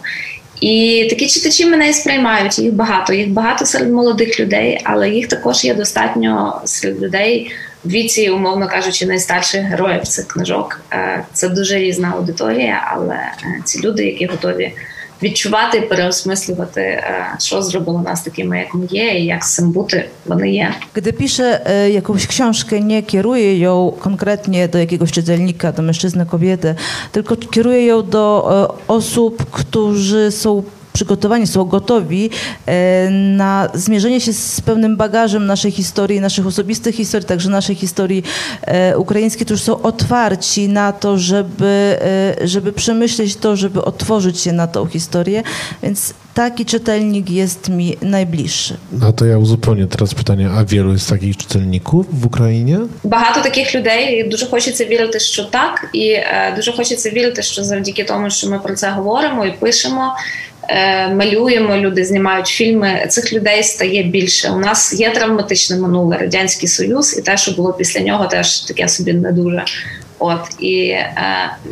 І 0.61 1.07
такі 1.11 1.27
читачі 1.27 1.66
мене 1.66 1.89
і 1.89 1.93
сприймають. 1.93 2.59
Їх 2.59 2.72
багато. 2.72 3.12
Їх 3.12 3.31
багато 3.31 3.66
серед 3.66 3.93
молодих 3.93 4.41
людей, 4.41 4.81
але 4.85 5.11
їх 5.11 5.29
також 5.29 5.64
є 5.64 5.75
достатньо 5.75 6.61
серед 6.64 7.03
людей 7.03 7.51
в 7.85 7.91
віці, 7.91 8.31
умовно 8.31 8.68
кажучи, 8.68 9.07
найстарших 9.07 9.62
героїв 9.62 10.03
цих 10.03 10.27
книжок. 10.27 10.81
Це 11.33 11.49
дуже 11.49 11.79
різна 11.79 12.12
аудиторія, 12.16 12.93
але 12.95 13.18
ці 13.64 13.81
люди, 13.81 14.05
які 14.05 14.27
готові 14.27 14.72
відчувати, 15.24 15.82
переосмислювати, 15.82 17.04
що 17.39 17.62
зробило 17.62 18.02
нас 18.02 18.22
такими, 18.22 18.60
як 18.60 18.74
ми 18.74 18.86
є, 18.89 19.20
і 19.20 19.26
як 19.26 19.43
з 19.43 19.56
цим 19.56 19.72
бути 19.72 20.10
вони 20.26 20.52
є. 20.52 20.74
Gdy 20.95 21.14
piszę 21.14 21.62
jakąś 21.91 22.28
książkę, 22.28 22.80
nie 22.82 23.04
kieruję 23.04 23.60
ją 23.60 23.93
konkretnie 24.00 24.68
do 24.68 24.78
jakiegoś 24.78 25.12
czytelnika, 25.12 25.72
do 25.72 25.82
mężczyzny, 25.82 26.26
kobiety, 26.26 26.76
tylko 27.12 27.36
kieruję 27.36 27.86
ją 27.86 28.02
do 28.04 28.76
osób, 28.88 29.45
którzy 29.52 30.32
są 30.32 30.64
przygotowani, 30.93 31.47
są 31.47 31.66
gotowi 31.66 32.30
e, 32.66 33.10
na 33.10 33.70
zmierzenie 33.74 34.22
się 34.22 34.34
z 34.34 34.62
pewnym 34.62 34.97
bagażem 34.97 35.45
naszej 35.45 35.72
historii, 35.72 36.20
naszych 36.20 36.47
osobistych 36.47 36.95
historii, 36.95 37.28
także 37.28 37.50
naszej 37.50 37.76
historii 37.76 38.24
e, 38.62 38.97
ukraińskiej, 38.97 39.45
którzy 39.45 39.64
są 39.64 39.82
otwarci 39.82 40.70
na 40.70 40.91
to, 40.91 41.18
żeby, 41.18 41.97
e, 42.41 42.47
żeby 42.47 42.74
przemyśleć 42.74 43.36
to, 43.36 43.56
żeby 43.56 43.84
otworzyć 43.84 44.39
się 44.39 44.52
na 44.52 44.68
tą 44.68 44.86
historię, 44.86 45.43
więc 45.84 46.14
taki 46.34 46.66
czytelnik 46.66 47.30
jest 47.30 47.70
mi 47.70 47.97
najbliższy. 48.02 48.78
No 48.91 49.14
to 49.14 49.26
ja 49.26 49.38
uzupełnię 49.38 49.88
teraz 49.88 50.14
pytanie, 50.14 50.50
a 50.50 50.66
wielu 50.66 50.91
jest 50.91 51.10
takich 51.10 51.38
czytelników 51.38 52.06
в 52.12 52.26
Україні? 52.26 52.78
Багато 53.04 53.41
таких 53.41 53.76
людей. 53.76 54.30
Дуже 54.30 54.45
хочеться 54.45 54.86
вірити, 54.86 55.20
що 55.20 55.43
так, 55.43 55.89
і 55.93 56.10
е, 56.10 56.54
дуже 56.56 56.72
хочеться 56.72 57.10
вірити, 57.10 57.41
що 57.43 57.64
завдяки 57.64 58.04
тому, 58.04 58.30
що 58.30 58.50
ми 58.50 58.60
про 58.60 58.76
це 58.76 58.89
говоримо 58.89 59.45
і 59.45 59.52
пишемо. 59.52 60.14
е, 60.69 61.09
Малюємо, 61.15 61.77
люди 61.77 62.05
знімають 62.05 62.47
фільми. 62.47 63.07
Цих 63.09 63.33
людей 63.33 63.62
стає 63.62 64.03
більше. 64.03 64.51
У 64.51 64.59
нас 64.59 65.01
є 65.01 65.11
травматичне 65.11 65.77
минуле 65.77 66.19
радянський 66.19 66.69
союз, 66.69 67.19
і 67.19 67.23
те, 67.23 67.37
що 67.37 67.53
було 67.53 67.73
після 67.73 68.01
нього, 68.01 68.27
теж 68.27 68.61
таке 68.61 68.89
собі 68.89 69.12
не 69.12 69.33
дуже. 69.33 69.65
От 70.24 70.39
і 70.60 70.86
е, 70.89 71.16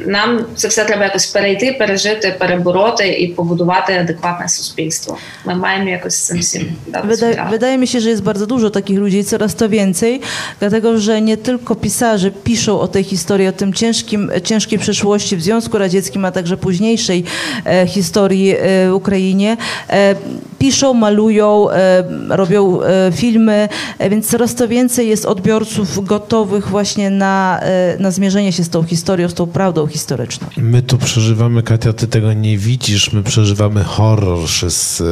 нам 0.06 0.46
це 0.56 0.68
все 0.68 0.86
треба 0.86 1.04
якось 1.04 1.26
перейти, 1.26 1.76
пережити, 1.80 2.36
перебороти 2.40 3.08
і 3.08 3.28
побудувати 3.28 3.94
адекватне 3.94 4.50
суспільство. 4.50 5.18
Ми 5.46 5.56
маємо 5.56 5.90
якось 5.90 6.14
з 6.16 6.26
цим 6.26 6.40
всім 6.40 6.76
дати 6.88 7.16
собі 7.16 7.16
Wydaje, 7.16 7.36
раду. 7.36 7.52
wydaje 7.52 7.78
mi 7.78 7.88
się, 7.88 8.00
że 8.00 8.10
jest 8.10 8.24
bardzo 8.24 8.46
dużo 8.46 8.70
takich 8.70 9.00
ludzi 9.00 9.18
i 9.18 9.24
coraz 9.24 9.56
to 9.56 9.70
więcej, 9.70 10.22
dlatego 10.60 10.98
że 10.98 11.22
nie 11.22 11.38
tylko 11.38 11.76
pisarze 11.76 12.32
piszą 12.32 12.80
o 12.80 12.88
tej 12.88 13.04
historii, 13.04 13.48
o 13.48 13.52
tym 13.52 13.74
ciężkim, 13.74 14.32
ciężkiej 14.44 14.80
przeszłości 14.80 15.38
w 15.38 15.42
Związku 15.42 15.78
Radzieckim, 15.78 16.26
a 16.26 16.32
także 16.32 16.58
późniejszej 16.58 17.24
e, 17.66 17.88
historii 17.88 18.56
e, 18.58 18.94
Ukrainie. 18.94 19.58
E, 19.90 20.16
piszą, 20.60 20.94
malują, 20.94 21.70
e, 21.70 22.04
robią 22.30 22.82
e, 22.82 23.12
filmy, 23.12 23.70
e, 24.00 24.10
więc 24.10 24.28
coraz 24.30 24.56
to 24.56 24.68
więcej 24.68 25.08
jest 25.10 25.26
odbiorców 25.26 26.06
gotowych 26.06 26.68
właśnie 26.68 27.10
na, 27.10 27.60
e, 27.62 27.98
na 28.00 28.12
zmierzenie 28.12 28.41
się 28.51 28.65
z 28.65 28.69
tą 28.71 28.83
historią, 28.83 29.29
z 29.29 29.35
tą 29.35 29.47
prawdą 29.47 29.87
historyczną. 29.87 30.47
My 30.57 30.83
tu 30.83 30.99
przeżywamy, 30.99 31.63
Katia, 31.63 31.93
ty 31.93 32.07
tego 32.07 32.33
nie 32.33 32.59
widzisz, 32.59 33.13
my 33.13 33.23
przeżywamy 33.23 33.85
horror 33.85 34.47
wszyscy. 34.47 35.05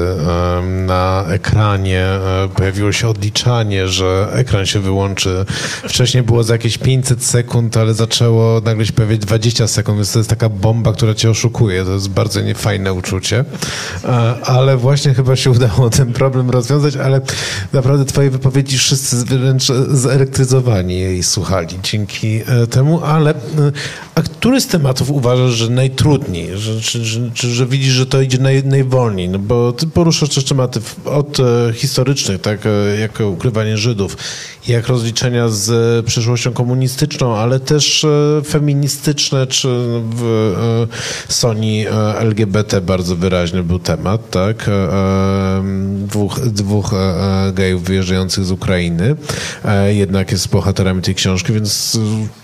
Em, 0.59 0.87
Na 0.87 1.25
ekranie 1.29 2.01
e, 2.05 2.49
pojawiło 2.57 2.93
się 2.93 3.09
odliczanie, 3.09 3.89
że 3.89 4.29
ekran 4.33 4.67
się 4.67 4.81
wyłączy. 4.81 5.45
Wcześniej 5.89 6.23
było 6.23 6.43
za 6.45 6.55
jakieś 6.55 6.79
500 6.79 7.25
sekund, 7.25 7.77
ale 7.77 7.95
zaczęło 7.95 8.61
nagle 8.61 8.87
się 8.87 8.93
pojawiać 8.93 9.19
20 9.19 9.67
sekund, 9.69 9.99
więc 9.99 10.13
to 10.13 10.19
jest 10.19 10.31
taka 10.31 10.49
bomba, 10.49 10.93
która 10.93 11.15
cię 11.15 11.31
oszukuje. 11.31 11.85
To 11.85 11.93
jest 11.93 12.09
bardzo 12.09 12.41
niefajne 12.41 12.93
uczucie. 12.93 13.45
E, 14.05 14.35
Ale 14.45 14.77
właśnie 14.77 15.15
chyba 15.15 15.37
się 15.37 15.51
udało 15.51 15.91
ten 15.91 16.13
problem 16.13 16.51
rozwiązać, 16.51 16.97
ale 16.97 17.21
naprawdę 17.73 18.05
twoje 18.05 18.31
wypowiedzi 18.31 18.79
wszyscy 18.79 19.17
wręcz 19.17 19.65
zelektryzowani 19.89 20.99
jej 20.99 21.23
słuchali 21.23 21.79
dzięki 21.83 22.41
e, 22.47 22.67
temu, 22.67 23.01
ale 23.11 23.31
e, 23.31 23.35
a 24.15 24.23
który 24.23 24.61
z 24.61 24.67
tematów 24.67 25.11
uważasz, 25.11 25.51
że 25.51 25.71
najtrudniej, 25.71 26.59
że, 26.59 26.81
czy, 26.81 27.05
że, 27.05 27.31
że 27.35 27.67
widzisz, 27.67 27.93
że 27.93 28.07
to 28.07 28.21
idzie 28.21 28.39
naj, 28.39 28.65
najwolniej? 28.65 29.29
No 29.29 29.39
bo 29.39 29.73
ty 29.73 29.87
poruszasz 29.87 30.29
też 30.29 30.45
tematy 30.45 30.81
od 31.05 31.41
e, 31.41 31.73
historycznych, 31.73 32.41
tak 32.41 32.61
e, 32.67 33.01
jak 33.01 33.21
ukrywanie 33.21 33.77
Żydów, 33.77 34.17
jak 34.69 34.89
rozliczenia 34.89 35.49
z 35.49 35.71
e, 35.71 36.03
przeszłością 36.03 36.53
komunistyczną, 36.53 37.37
ale 37.37 37.61
też 37.61 38.07
feministyczne, 38.47 39.47
czy 39.47 39.69
w 40.17 40.55
Sony 41.29 41.91
LGBT 42.19 42.81
bardzo 42.81 43.17
wyraźny 43.17 43.63
był 43.63 43.79
temat, 43.79 44.31
tak? 44.31 44.71
Dwóch 45.95 46.41
dwóch 46.41 46.91
gejów 47.53 47.85
wyjeżdżających 47.85 48.45
z 48.45 48.51
Ukrainy, 48.51 49.17
jednak 49.89 50.33
jest 50.33 50.49
bohaterami 50.49 51.03
tej 51.03 51.15
książki, 51.15 51.53
więc 51.53 51.99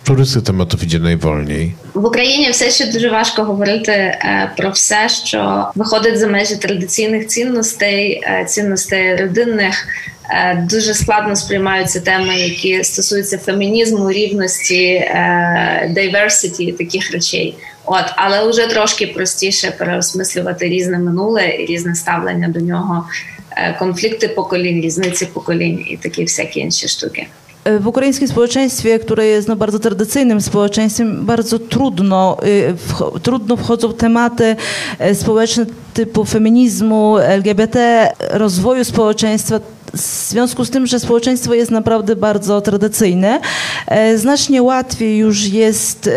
który 0.05 0.25
z 0.25 0.33
tych 0.33 0.43
tematów 0.43 0.56
idzie 0.65 0.99
najwolniej? 0.99 1.75
В 1.95 2.05
Україні 2.05 2.51
все 2.51 2.71
ще 2.71 2.87
дуже 2.87 3.09
важко 3.11 3.45
говорити 3.45 3.93
е, 3.93 4.51
про 4.57 4.71
все, 4.71 5.09
що 5.09 5.71
виходить 5.75 6.19
за 6.19 6.27
межі 6.27 6.57
традиційних 6.57 7.27
цінностей, 7.27 8.13
е, 8.13 8.45
цінностей 8.45 9.17
родинних. 9.17 9.87
Е, 10.31 10.67
Дуже 10.71 10.95
складно 10.95 11.37
сприймаються 11.37 12.01
теми, 12.01 12.37
які 12.37 12.85
стосуються 12.85 13.39
фемінізму, 13.39 14.13
рівності, 14.13 15.11
diversity, 15.91 16.77
таких 16.77 17.13
речей. 17.13 17.55
От, 17.85 18.05
але 18.17 18.51
вже 18.51 18.67
трошки 18.67 19.07
простіше 19.07 19.71
переосмислювати 19.79 20.69
різне 20.69 20.99
минуле 20.99 21.49
і 21.49 21.67
різне 21.67 21.95
ставлення 21.95 22.49
до 22.49 22.61
нього, 22.61 23.07
конфлікти 23.79 24.29
поколінь, 24.29 24.81
різниці 24.81 25.27
поколінь 25.27 25.85
і 25.91 25.97
такі 25.97 26.23
всякі 26.23 26.61
інші 26.61 26.89
штуки. 26.89 27.27
W 27.81 27.87
ukraińskim 27.87 28.29
społeczeństwie, 28.29 28.99
które 28.99 29.27
jest 29.27 29.49
no, 29.49 29.57
bardzo 29.57 29.79
tradycyjnym 29.79 30.41
społeczeństwem, 30.41 31.27
bardzo 31.27 31.59
trudno, 31.59 32.37
y, 32.45 32.75
wcho- 32.89 33.21
trudno 33.21 33.57
wchodzą 33.57 33.93
tematy 33.93 34.57
e, 34.99 35.15
społeczne 35.15 35.67
typu 35.95 36.25
feminizmu, 36.25 37.19
LGBT, 37.19 38.09
rozwoju 38.31 38.85
społeczeństwa. 38.85 39.61
W 39.93 40.01
związku 40.29 40.65
z 40.65 40.71
tym, 40.71 40.87
że 40.87 41.01
społeczeństwo 41.01 41.55
jest 41.55 41.71
naprawdę 41.71 42.17
bardzo 42.17 42.61
tradycyjne, 42.61 43.41
e, 43.87 44.19
znacznie 44.19 44.63
łatwiej 44.63 45.19
już 45.19 45.45
jest 45.49 46.07
e, 46.07 46.11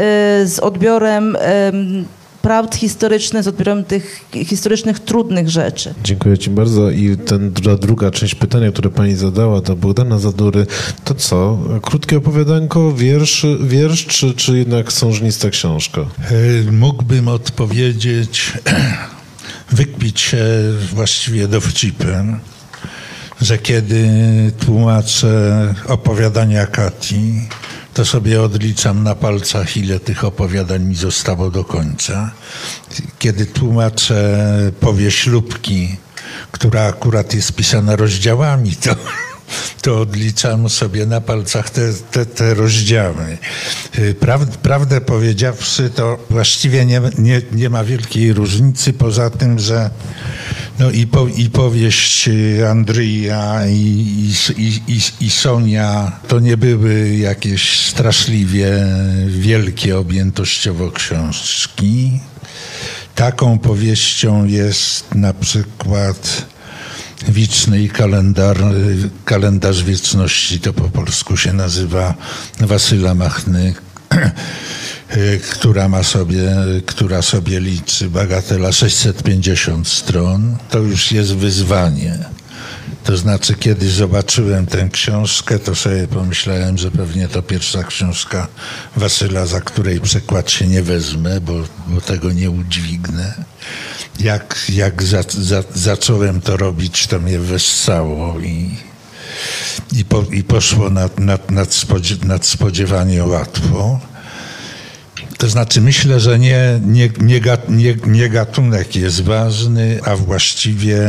z 0.47 0.59
odbiorem 0.61 1.35
em, 1.39 2.05
prawd 2.49 2.75
historycznych, 2.75 3.43
z 3.43 3.47
odbiorem 3.47 3.83
tych 3.83 4.25
historycznych, 4.45 4.99
trudnych 4.99 5.49
rzeczy. 5.49 5.93
Dziękuję 6.03 6.37
Ci 6.37 6.49
bardzo. 6.49 6.91
I 6.91 7.17
ten, 7.17 7.53
ta 7.53 7.75
druga 7.75 8.11
część 8.11 8.35
pytania, 8.35 8.71
które 8.71 8.89
Pani 8.89 9.15
zadała 9.15 9.61
do 9.61 9.75
Bogdana 9.75 10.19
Zadury, 10.19 10.65
to 11.03 11.15
co? 11.15 11.59
Krótkie 11.81 12.17
opowiadanko, 12.17 12.93
wiersz, 12.93 13.45
wiersz 13.63 14.05
czy, 14.05 14.33
czy 14.33 14.57
jednak 14.57 14.93
sążnista 14.93 15.49
książka? 15.49 16.01
E, 16.01 16.71
Mógłbym 16.71 17.27
odpowiedzieć, 17.27 18.53
wykpić 19.71 20.19
się 20.19 20.45
właściwie 20.93 21.47
dowcipem, 21.47 22.39
że 23.41 23.57
kiedy 23.57 24.09
tłumaczę 24.65 25.73
opowiadania 25.87 26.65
Kati, 26.65 27.41
to 27.99 28.05
sobie 28.05 28.41
odliczam 28.41 29.03
na 29.03 29.15
palcach, 29.15 29.77
ile 29.77 29.99
tych 29.99 30.23
opowiadań 30.23 30.83
mi 30.83 30.95
zostało 30.95 31.51
do 31.51 31.63
końca. 31.63 32.31
Kiedy 33.19 33.45
tłumaczę 33.45 34.39
powieść 34.79 35.27
Lubki, 35.27 35.97
która 36.51 36.81
akurat 36.81 37.33
jest 37.33 37.53
pisana 37.53 37.95
rozdziałami, 37.95 38.75
to 38.75 38.95
to 39.81 40.01
odliczam 40.01 40.69
sobie 40.69 41.05
na 41.05 41.21
palcach 41.21 41.69
te, 41.69 41.93
te, 42.11 42.25
te 42.25 42.53
rozdziały. 42.53 43.37
Y, 43.99 44.15
Praw, 44.19 44.57
prawdę 44.57 45.01
powiedziawszy, 45.01 45.89
to 45.89 46.19
właściwie 46.29 46.85
nie, 46.85 47.01
nie, 47.17 47.41
nie 47.51 47.69
ma 47.69 47.83
wielkiej 47.83 48.33
różnicy, 48.33 48.93
poza 48.93 49.29
tym, 49.29 49.59
że 49.59 49.89
no 50.79 50.91
i, 50.91 51.07
po, 51.07 51.27
i 51.27 51.49
powieść 51.49 52.27
y, 52.27 52.67
Andrija 52.69 53.67
i, 53.67 53.73
i, 53.75 54.61
i, 54.63 54.81
i, 54.87 55.25
i 55.25 55.29
Sonia 55.29 56.11
to 56.27 56.39
nie 56.39 56.57
były 56.57 57.15
jakieś 57.15 57.87
straszliwie 57.87 58.69
wielkie 59.27 59.97
objętościowo 59.97 60.91
książki. 60.91 62.19
Taką 63.15 63.59
powieścią 63.59 64.45
jest 64.45 65.15
na 65.15 65.33
przykład 65.33 66.45
Wiczny 67.28 67.82
i 67.82 67.89
kalendar, 67.89 68.57
kalendarz 69.26 69.84
wieczności, 69.84 70.59
to 70.59 70.74
po 70.74 70.89
polsku 70.89 71.38
się 71.38 71.53
nazywa 71.53 72.13
Wasyla 72.59 73.15
Machny, 73.15 73.74
która 75.51 75.89
ma 75.89 76.03
sobie, 76.03 76.55
która 76.86 77.22
sobie 77.22 77.59
liczy 77.59 78.09
bagatela 78.09 78.72
650 78.72 79.88
stron. 79.88 80.57
To 80.70 80.80
już 80.80 81.11
jest 81.11 81.36
wyzwanie. 81.36 82.38
To 83.10 83.18
znaczy, 83.18 83.55
kiedy 83.55 83.89
zobaczyłem 83.89 84.66
tę 84.66 84.89
książkę, 84.91 85.60
to 85.60 85.76
sobie 85.76 86.07
pomyślałem, 86.07 86.78
że 86.78 86.91
pewnie 86.91 87.28
to 87.28 87.41
pierwsza 87.41 87.84
książka 87.84 88.47
Wasyla, 88.95 89.45
za 89.45 89.62
której 89.62 90.01
przekład 90.01 90.51
się 90.51 90.68
nie 90.68 90.84
wezmę, 90.84 91.41
bo, 91.41 91.53
bo 91.88 92.01
tego 92.01 92.32
nie 92.32 92.49
udźwignę. 92.51 93.34
Jak, 94.20 94.66
jak 94.74 95.03
za, 95.03 95.24
za, 95.28 95.64
zacząłem 95.76 96.41
to 96.41 96.57
robić, 96.57 97.07
to 97.07 97.20
mnie 97.20 97.39
wessało 97.39 98.39
i, 98.39 98.78
i, 99.91 100.05
po, 100.05 100.24
i 100.32 100.43
poszło 100.43 100.89
nad, 100.89 101.20
nad, 101.20 101.51
nadspodzie, 101.51 102.16
nadspodziewanie 102.24 103.24
łatwo. 103.24 103.99
To 105.39 105.49
znaczy, 105.49 105.81
myślę, 105.81 106.19
że 106.19 106.39
nie, 106.39 106.79
nie, 106.85 107.09
nie, 107.21 107.41
nie, 107.69 107.95
nie 108.07 108.29
gatunek 108.29 108.95
jest 108.95 109.21
ważny, 109.21 109.99
a 110.05 110.15
właściwie 110.15 110.99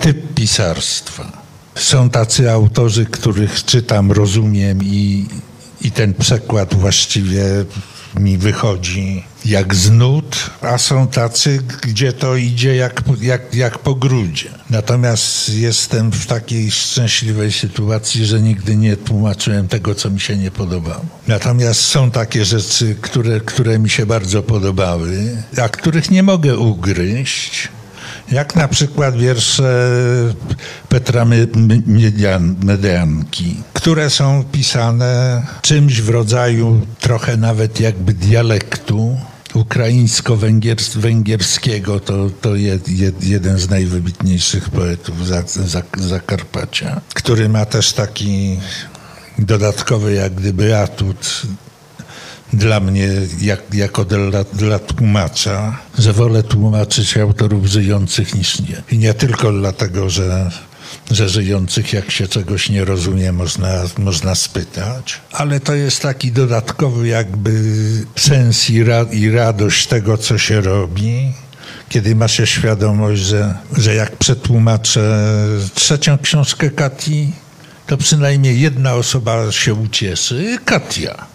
typ 0.00 0.34
pisarstwa. 0.34 1.32
Są 1.74 2.10
tacy 2.10 2.50
autorzy, 2.50 3.06
których 3.06 3.64
czytam, 3.64 4.12
rozumiem 4.12 4.82
i, 4.82 5.26
i 5.80 5.90
ten 5.90 6.14
przekład 6.14 6.74
właściwie 6.74 7.44
mi 8.16 8.38
wychodzi 8.38 9.24
jak 9.44 9.74
z 9.74 9.90
nut, 9.90 10.50
a 10.60 10.78
są 10.78 11.06
tacy, 11.06 11.58
gdzie 11.82 12.12
to 12.12 12.36
idzie 12.36 12.76
jak, 12.76 13.02
jak, 13.20 13.54
jak 13.54 13.78
po 13.78 13.94
grudzie. 13.94 14.50
Natomiast 14.70 15.48
jestem 15.48 16.12
w 16.12 16.26
takiej 16.26 16.70
szczęśliwej 16.70 17.52
sytuacji, 17.52 18.26
że 18.26 18.40
nigdy 18.40 18.76
nie 18.76 18.96
tłumaczyłem 18.96 19.68
tego, 19.68 19.94
co 19.94 20.10
mi 20.10 20.20
się 20.20 20.36
nie 20.36 20.50
podobało. 20.50 21.04
Natomiast 21.28 21.80
są 21.80 22.10
takie 22.10 22.44
rzeczy, 22.44 22.96
które, 23.00 23.40
które 23.40 23.78
mi 23.78 23.90
się 23.90 24.06
bardzo 24.06 24.42
podobały, 24.42 25.36
a 25.62 25.68
których 25.68 26.10
nie 26.10 26.22
mogę 26.22 26.58
ugryźć. 26.58 27.68
Jak 28.32 28.56
na 28.56 28.68
przykład 28.68 29.16
wiersze 29.16 29.88
Petra 30.88 31.24
Median, 31.86 32.56
Medianki, 32.62 33.56
które 33.72 34.10
są 34.10 34.44
pisane 34.52 35.42
czymś 35.62 36.00
w 36.00 36.08
rodzaju 36.08 36.80
trochę 37.00 37.36
nawet 37.36 37.80
jakby 37.80 38.14
dialektu 38.14 39.16
ukraińsko-węgierskiego. 39.54 42.00
To, 42.00 42.30
to 42.40 42.56
jest 42.56 42.88
jeden 43.22 43.58
z 43.58 43.70
najwybitniejszych 43.70 44.70
poetów 44.70 45.14
Zakarpacia, 45.96 47.00
który 47.14 47.48
ma 47.48 47.64
też 47.64 47.92
taki 47.92 48.60
dodatkowy 49.38 50.12
jak 50.12 50.34
gdyby 50.34 50.78
atut 50.78 51.42
dla 52.52 52.80
mnie, 52.80 53.08
jak, 53.40 53.74
jako 53.74 54.04
dla, 54.04 54.44
dla 54.44 54.78
tłumacza, 54.78 55.78
że 55.98 56.12
wolę 56.12 56.42
tłumaczyć 56.42 57.16
autorów 57.16 57.66
żyjących 57.66 58.34
niż 58.34 58.60
nie. 58.60 58.82
I 58.92 58.98
nie 58.98 59.14
tylko 59.14 59.52
dlatego, 59.52 60.10
że 60.10 60.50
że 61.10 61.28
żyjących, 61.28 61.92
jak 61.92 62.10
się 62.10 62.28
czegoś 62.28 62.68
nie 62.68 62.84
rozumie, 62.84 63.32
można, 63.32 63.82
można 63.98 64.34
spytać, 64.34 65.20
ale 65.32 65.60
to 65.60 65.74
jest 65.74 66.02
taki 66.02 66.32
dodatkowy 66.32 67.08
jakby 67.08 67.62
sens 68.16 68.70
i, 68.70 68.84
ra, 68.84 69.02
i 69.12 69.30
radość 69.30 69.86
tego, 69.86 70.18
co 70.18 70.38
się 70.38 70.60
robi, 70.60 71.32
kiedy 71.88 72.14
ma 72.14 72.28
się 72.28 72.46
świadomość, 72.46 73.22
że, 73.22 73.54
że 73.76 73.94
jak 73.94 74.16
przetłumaczę 74.16 75.26
trzecią 75.74 76.18
książkę 76.18 76.70
Kati, 76.70 77.32
to 77.86 77.96
przynajmniej 77.96 78.60
jedna 78.60 78.94
osoba 78.94 79.52
się 79.52 79.74
ucieszy, 79.74 80.58
Katia. 80.64 81.31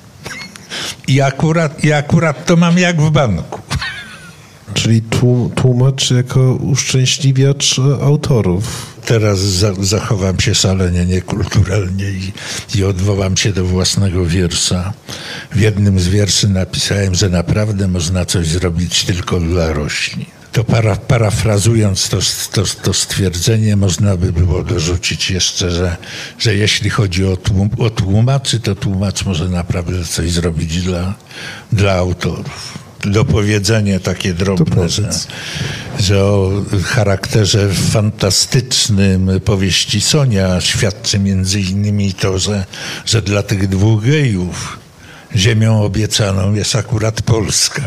I 1.08 1.22
akurat, 1.22 1.84
I 1.84 1.94
akurat 1.94 2.46
to 2.46 2.56
mam 2.56 2.78
jak 2.78 3.02
w 3.02 3.10
banku. 3.10 3.62
Czyli 4.74 5.02
tłumacz 5.56 6.12
jako 6.12 6.54
uszczęśliwiacz 6.54 7.80
autorów. 8.02 8.96
Teraz 9.06 9.40
za, 9.40 9.74
zachowam 9.74 10.40
się 10.40 10.56
szalenie 10.56 11.06
niekulturalnie 11.06 12.10
i, 12.10 12.32
i 12.76 12.84
odwołam 12.84 13.38
się 13.38 13.54
do 13.54 13.66
własnego 13.66 14.26
wiersza. 14.26 14.94
W 15.52 15.60
jednym 15.60 16.00
z 16.00 16.08
wierszy 16.08 16.50
napisałem, 16.50 17.16
że 17.16 17.30
naprawdę 17.30 17.88
można 17.88 18.26
coś 18.26 18.48
zrobić 18.48 19.04
tylko 19.06 19.40
dla 19.40 19.74
roślin. 19.74 20.37
To 20.58 20.64
para, 20.64 20.96
parafrazując 20.96 22.10
to, 22.10 22.18
to, 22.52 22.64
to, 22.84 22.94
stwierdzenie, 22.94 23.76
można 23.76 24.18
by 24.18 24.34
było 24.34 24.64
dorzucić 24.64 25.32
jeszcze, 25.32 25.72
że, 25.72 25.98
że 26.40 26.56
jeśli 26.56 26.90
chodzi 26.90 27.26
o, 27.26 27.38
tłum, 27.38 27.70
o 27.78 27.90
tłumaczy, 27.90 28.60
to 28.60 28.76
tłumacz 28.76 29.26
może 29.26 29.50
naprawdę 29.50 30.06
coś 30.06 30.32
zrobić 30.32 30.82
dla, 30.82 31.14
dla 31.72 31.94
autorów 31.94 32.78
dopowiedzenie 33.02 34.00
takie 34.00 34.34
drobne, 34.34 34.90
że, 34.90 35.10
że 36.00 36.24
o 36.24 36.52
charakterze 36.84 37.70
fantastycznym 37.74 39.30
powieści 39.46 40.02
Sonia 40.02 40.62
świadczy 40.62 41.20
między 41.20 41.62
innymi 41.62 42.14
to, 42.14 42.40
że, 42.40 42.66
że 43.06 43.22
dla 43.22 43.44
tych 43.44 43.68
dwóch 43.68 44.04
gejów 44.04 44.80
ziemią 45.36 45.84
obiecaną 45.84 46.54
jest 46.54 46.76
akurat 46.76 47.22
Polska. 47.22 47.84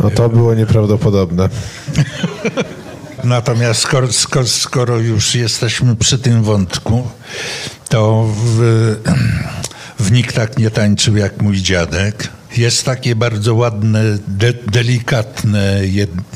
No 0.00 0.10
to 0.10 0.28
było 0.28 0.54
nieprawdopodobne. 0.54 1.48
Natomiast 3.24 3.80
skoro, 3.80 4.12
skoro, 4.12 4.46
skoro, 4.46 4.98
już 4.98 5.34
jesteśmy 5.34 5.96
przy 5.96 6.18
tym 6.18 6.42
wątku, 6.42 7.08
to 7.88 8.28
w, 8.44 8.96
w 10.00 10.12
nikt 10.12 10.34
tak 10.34 10.58
nie 10.58 10.70
tańczył 10.70 11.16
jak 11.16 11.42
mój 11.42 11.56
dziadek. 11.56 12.28
Jest 12.56 12.84
takie 12.84 13.16
bardzo 13.16 13.54
ładne, 13.54 14.02
de, 14.28 14.52
delikatne 14.52 15.80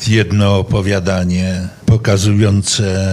jedno 0.07 0.59
opowiadanie 0.59 1.69
pokazujące, 1.87 3.07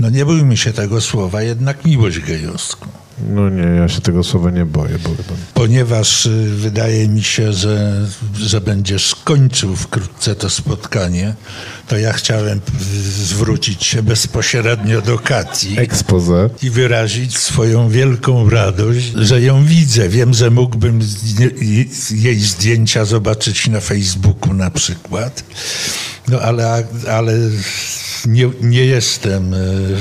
no 0.00 0.10
nie 0.10 0.24
bójmy 0.24 0.56
się 0.56 0.72
tego 0.72 1.00
słowa, 1.00 1.42
jednak 1.42 1.84
miłość 1.84 2.20
gejowską. 2.20 3.03
No 3.18 3.48
nie, 3.48 3.62
ja 3.62 3.88
się 3.88 4.00
tego 4.00 4.24
słowa 4.24 4.50
nie 4.50 4.64
boję. 4.64 4.98
Bogdan. 4.98 5.36
Ponieważ 5.54 6.26
y, 6.26 6.46
wydaje 6.56 7.08
mi 7.08 7.22
się, 7.22 7.52
że, 7.52 8.06
że 8.36 8.60
będziesz 8.60 9.14
kończył 9.14 9.76
wkrótce 9.76 10.34
to 10.34 10.50
spotkanie, 10.50 11.34
to 11.88 11.98
ja 11.98 12.12
chciałem 12.12 12.60
zwrócić 13.24 13.84
się 13.84 14.02
bezpośrednio 14.02 15.02
do 15.02 15.18
Kati. 15.18 15.80
Expose. 15.80 16.50
I 16.62 16.70
wyrazić 16.70 17.38
swoją 17.38 17.88
wielką 17.88 18.50
radość, 18.50 19.12
że 19.16 19.42
ją 19.42 19.64
widzę. 19.64 20.08
Wiem, 20.08 20.34
że 20.34 20.50
mógłbym 20.50 21.00
jej 22.10 22.40
zdjęcia 22.40 23.04
zobaczyć 23.04 23.68
na 23.68 23.80
Facebooku 23.80 24.54
na 24.54 24.70
przykład. 24.70 25.44
No 26.28 26.40
ale, 26.40 26.84
ale 27.10 27.32
nie, 28.26 28.50
nie 28.60 28.84
jestem 28.84 29.54
y, 29.54 29.96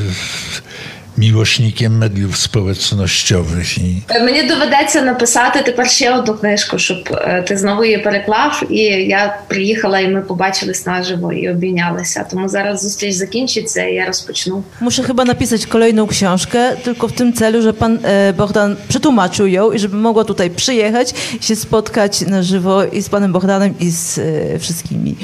Miłośnikiem 1.18 1.98
медіїв 1.98 2.36
społecznościowych. 2.36 3.78
І... 3.78 4.02
Мені 4.20 4.42
доведеться 4.42 5.02
написати 5.02 5.62
тепер 5.62 5.90
ще 5.90 6.14
одну 6.14 6.34
книжку, 6.34 6.78
щоб 6.78 7.20
ти 7.46 7.56
знову 7.56 7.84
її 7.84 7.98
переклав. 7.98 8.62
І 8.70 8.78
я 8.84 9.38
приїхала, 9.48 10.00
і 10.00 10.08
ми 10.08 10.20
побачились 10.20 10.86
наживо 10.86 11.32
і 11.32 11.50
обійнялися. 11.50 12.26
Тому 12.30 12.48
зараз 12.48 12.82
зустріч 12.82 13.14
закінчиться, 13.14 13.82
і 13.84 13.94
я 13.94 14.06
розпочну. 14.06 14.64
Muszę 14.80 15.02
chyba 15.02 15.24
napisać 15.24 15.66
kolejną 15.66 16.06
książkę, 16.06 16.76
tylko 16.84 17.08
w 17.08 17.12
tym 17.12 17.32
celu, 17.32 17.62
że 17.62 17.72
pan 17.72 17.98
e, 18.04 18.32
Bogdan 18.32 18.76
przetłumaczył 18.88 19.46
ją 19.46 19.72
i 19.72 19.78
żeby 19.78 19.96
mogła 19.96 20.24
tutaj 20.24 20.50
przyjechać 20.50 21.14
i 21.40 21.44
się 21.44 21.56
spotkać 21.56 22.20
na 22.20 22.42
żywo 22.42 22.84
i 22.84 23.02
z 23.02 23.08
panem 23.08 23.32
Bogdanem 23.32 23.74
i 23.80 23.90
z 23.90 24.18
e, 24.18 24.58
wszystkimi. 24.58 25.16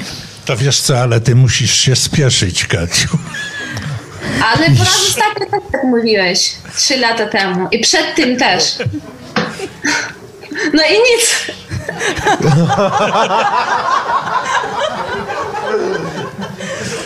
To 0.45 0.57
wiesz 0.57 0.81
co, 0.81 0.99
ale 0.99 1.21
ty 1.21 1.35
musisz 1.35 1.73
się 1.73 1.95
spieszyć, 1.95 2.65
Kaciu. 2.65 3.17
Ale 4.52 4.66
po 4.66 4.84
raz 4.84 5.08
ostatni 5.08 5.46
tak 5.50 5.60
jak 5.72 5.84
mówiłeś, 5.84 6.52
trzy 6.76 6.96
lata 6.96 7.26
temu. 7.26 7.68
I 7.70 7.78
przed 7.78 8.14
tym 8.16 8.36
też. 8.36 8.78
No 10.74 10.82
i 10.82 10.92
nic. 10.92 11.52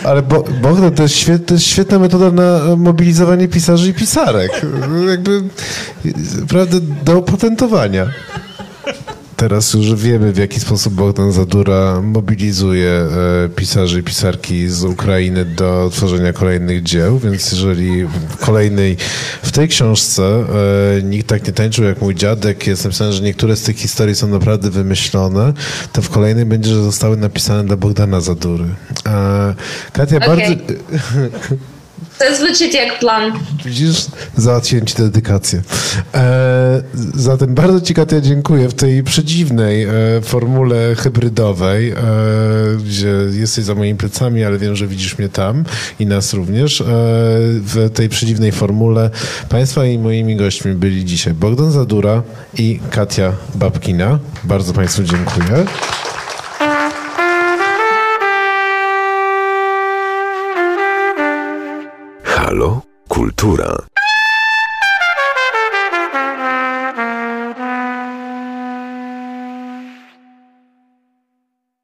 Ale 0.03 0.21
bo, 0.21 0.43
Bogdan, 0.43 0.91
to 0.91 1.03
jest, 1.03 1.15
to 1.47 1.53
jest 1.53 1.65
świetna 1.65 1.99
metoda 1.99 2.31
na 2.31 2.75
mobilizowanie 2.75 3.47
pisarzy 3.47 3.89
i 3.89 3.93
pisarek. 3.93 4.61
Jakby, 5.09 5.43
prawda, 6.49 6.77
do 7.03 7.17
opatentowania. 7.17 8.05
Teraz 9.37 9.73
już 9.73 9.95
wiemy, 9.95 10.33
w 10.33 10.37
jaki 10.37 10.59
sposób 10.59 10.93
Bogdan 10.93 11.31
Zadura 11.31 12.01
mobilizuje 12.01 12.89
e, 12.89 13.49
pisarzy 13.55 13.99
i 13.99 14.03
pisarki 14.03 14.67
z 14.67 14.83
Ukrainy 14.83 15.45
do 15.45 15.89
tworzenia 15.93 16.33
kolejnych 16.33 16.83
dzieł, 16.83 17.19
więc 17.19 17.51
jeżeli 17.51 18.05
w 18.05 18.37
kolejnej, 18.37 18.97
w 19.43 19.51
tej 19.51 19.67
książce 19.67 20.23
e, 20.23 21.01
nikt 21.01 21.27
tak 21.27 21.47
nie 21.47 21.53
tańczył 21.53 21.85
jak 21.85 22.01
mój 22.01 22.15
dziadek, 22.15 22.67
jestem 22.67 22.91
pewien, 22.91 23.13
że 23.13 23.23
niektóre 23.23 23.55
z 23.55 23.63
tych 23.63 23.77
historii 23.77 24.15
są 24.15 24.27
naprawdę 24.27 24.69
wymyślone, 24.69 25.53
to 25.93 26.01
w 26.01 26.09
kolejnej 26.09 26.45
będzie, 26.45 26.69
że 26.69 26.83
zostały 26.83 27.17
napisane 27.17 27.63
dla 27.63 27.77
Bogdana 27.77 28.21
Zadury. 28.21 28.65
E, 29.05 29.55
Katia, 29.93 30.17
okay. 30.17 30.27
bardzo... 30.27 30.53
To 32.19 32.35
zwyczaj 32.35 32.73
jak 32.73 32.99
plan. 32.99 33.31
Widzisz, 33.65 34.05
załatwiłem 34.37 34.85
ci 34.85 34.95
dedykację. 34.95 35.61
E, 36.13 36.83
zatem 37.15 37.55
bardzo 37.55 37.81
ci, 37.81 37.93
Katia, 37.93 38.21
dziękuję 38.21 38.69
w 38.69 38.73
tej 38.73 39.03
przedziwnej 39.03 39.83
e, 39.83 39.91
formule 40.23 40.95
hybrydowej, 40.95 41.89
e, 41.91 41.95
gdzie 42.85 43.13
jesteś 43.31 43.65
za 43.65 43.75
moimi 43.75 43.97
plecami, 43.97 44.43
ale 44.43 44.57
wiem, 44.57 44.75
że 44.75 44.87
widzisz 44.87 45.17
mnie 45.17 45.29
tam 45.29 45.63
i 45.99 46.05
nas 46.05 46.33
również. 46.33 46.81
E, 46.81 46.85
w 46.87 47.89
tej 47.93 48.09
przedziwnej 48.09 48.51
formule 48.51 49.09
Państwa 49.49 49.85
i 49.85 49.99
moimi 49.99 50.35
gośćmi 50.35 50.73
byli 50.73 51.05
dzisiaj 51.05 51.33
Bogdan 51.33 51.71
Zadura 51.71 52.23
i 52.57 52.79
Katia 52.91 53.31
Babkina. 53.55 54.19
Bardzo 54.43 54.73
Państwu 54.73 55.03
dziękuję. 55.03 55.65
Halo? 62.55 62.83
Kultura. 63.09 63.94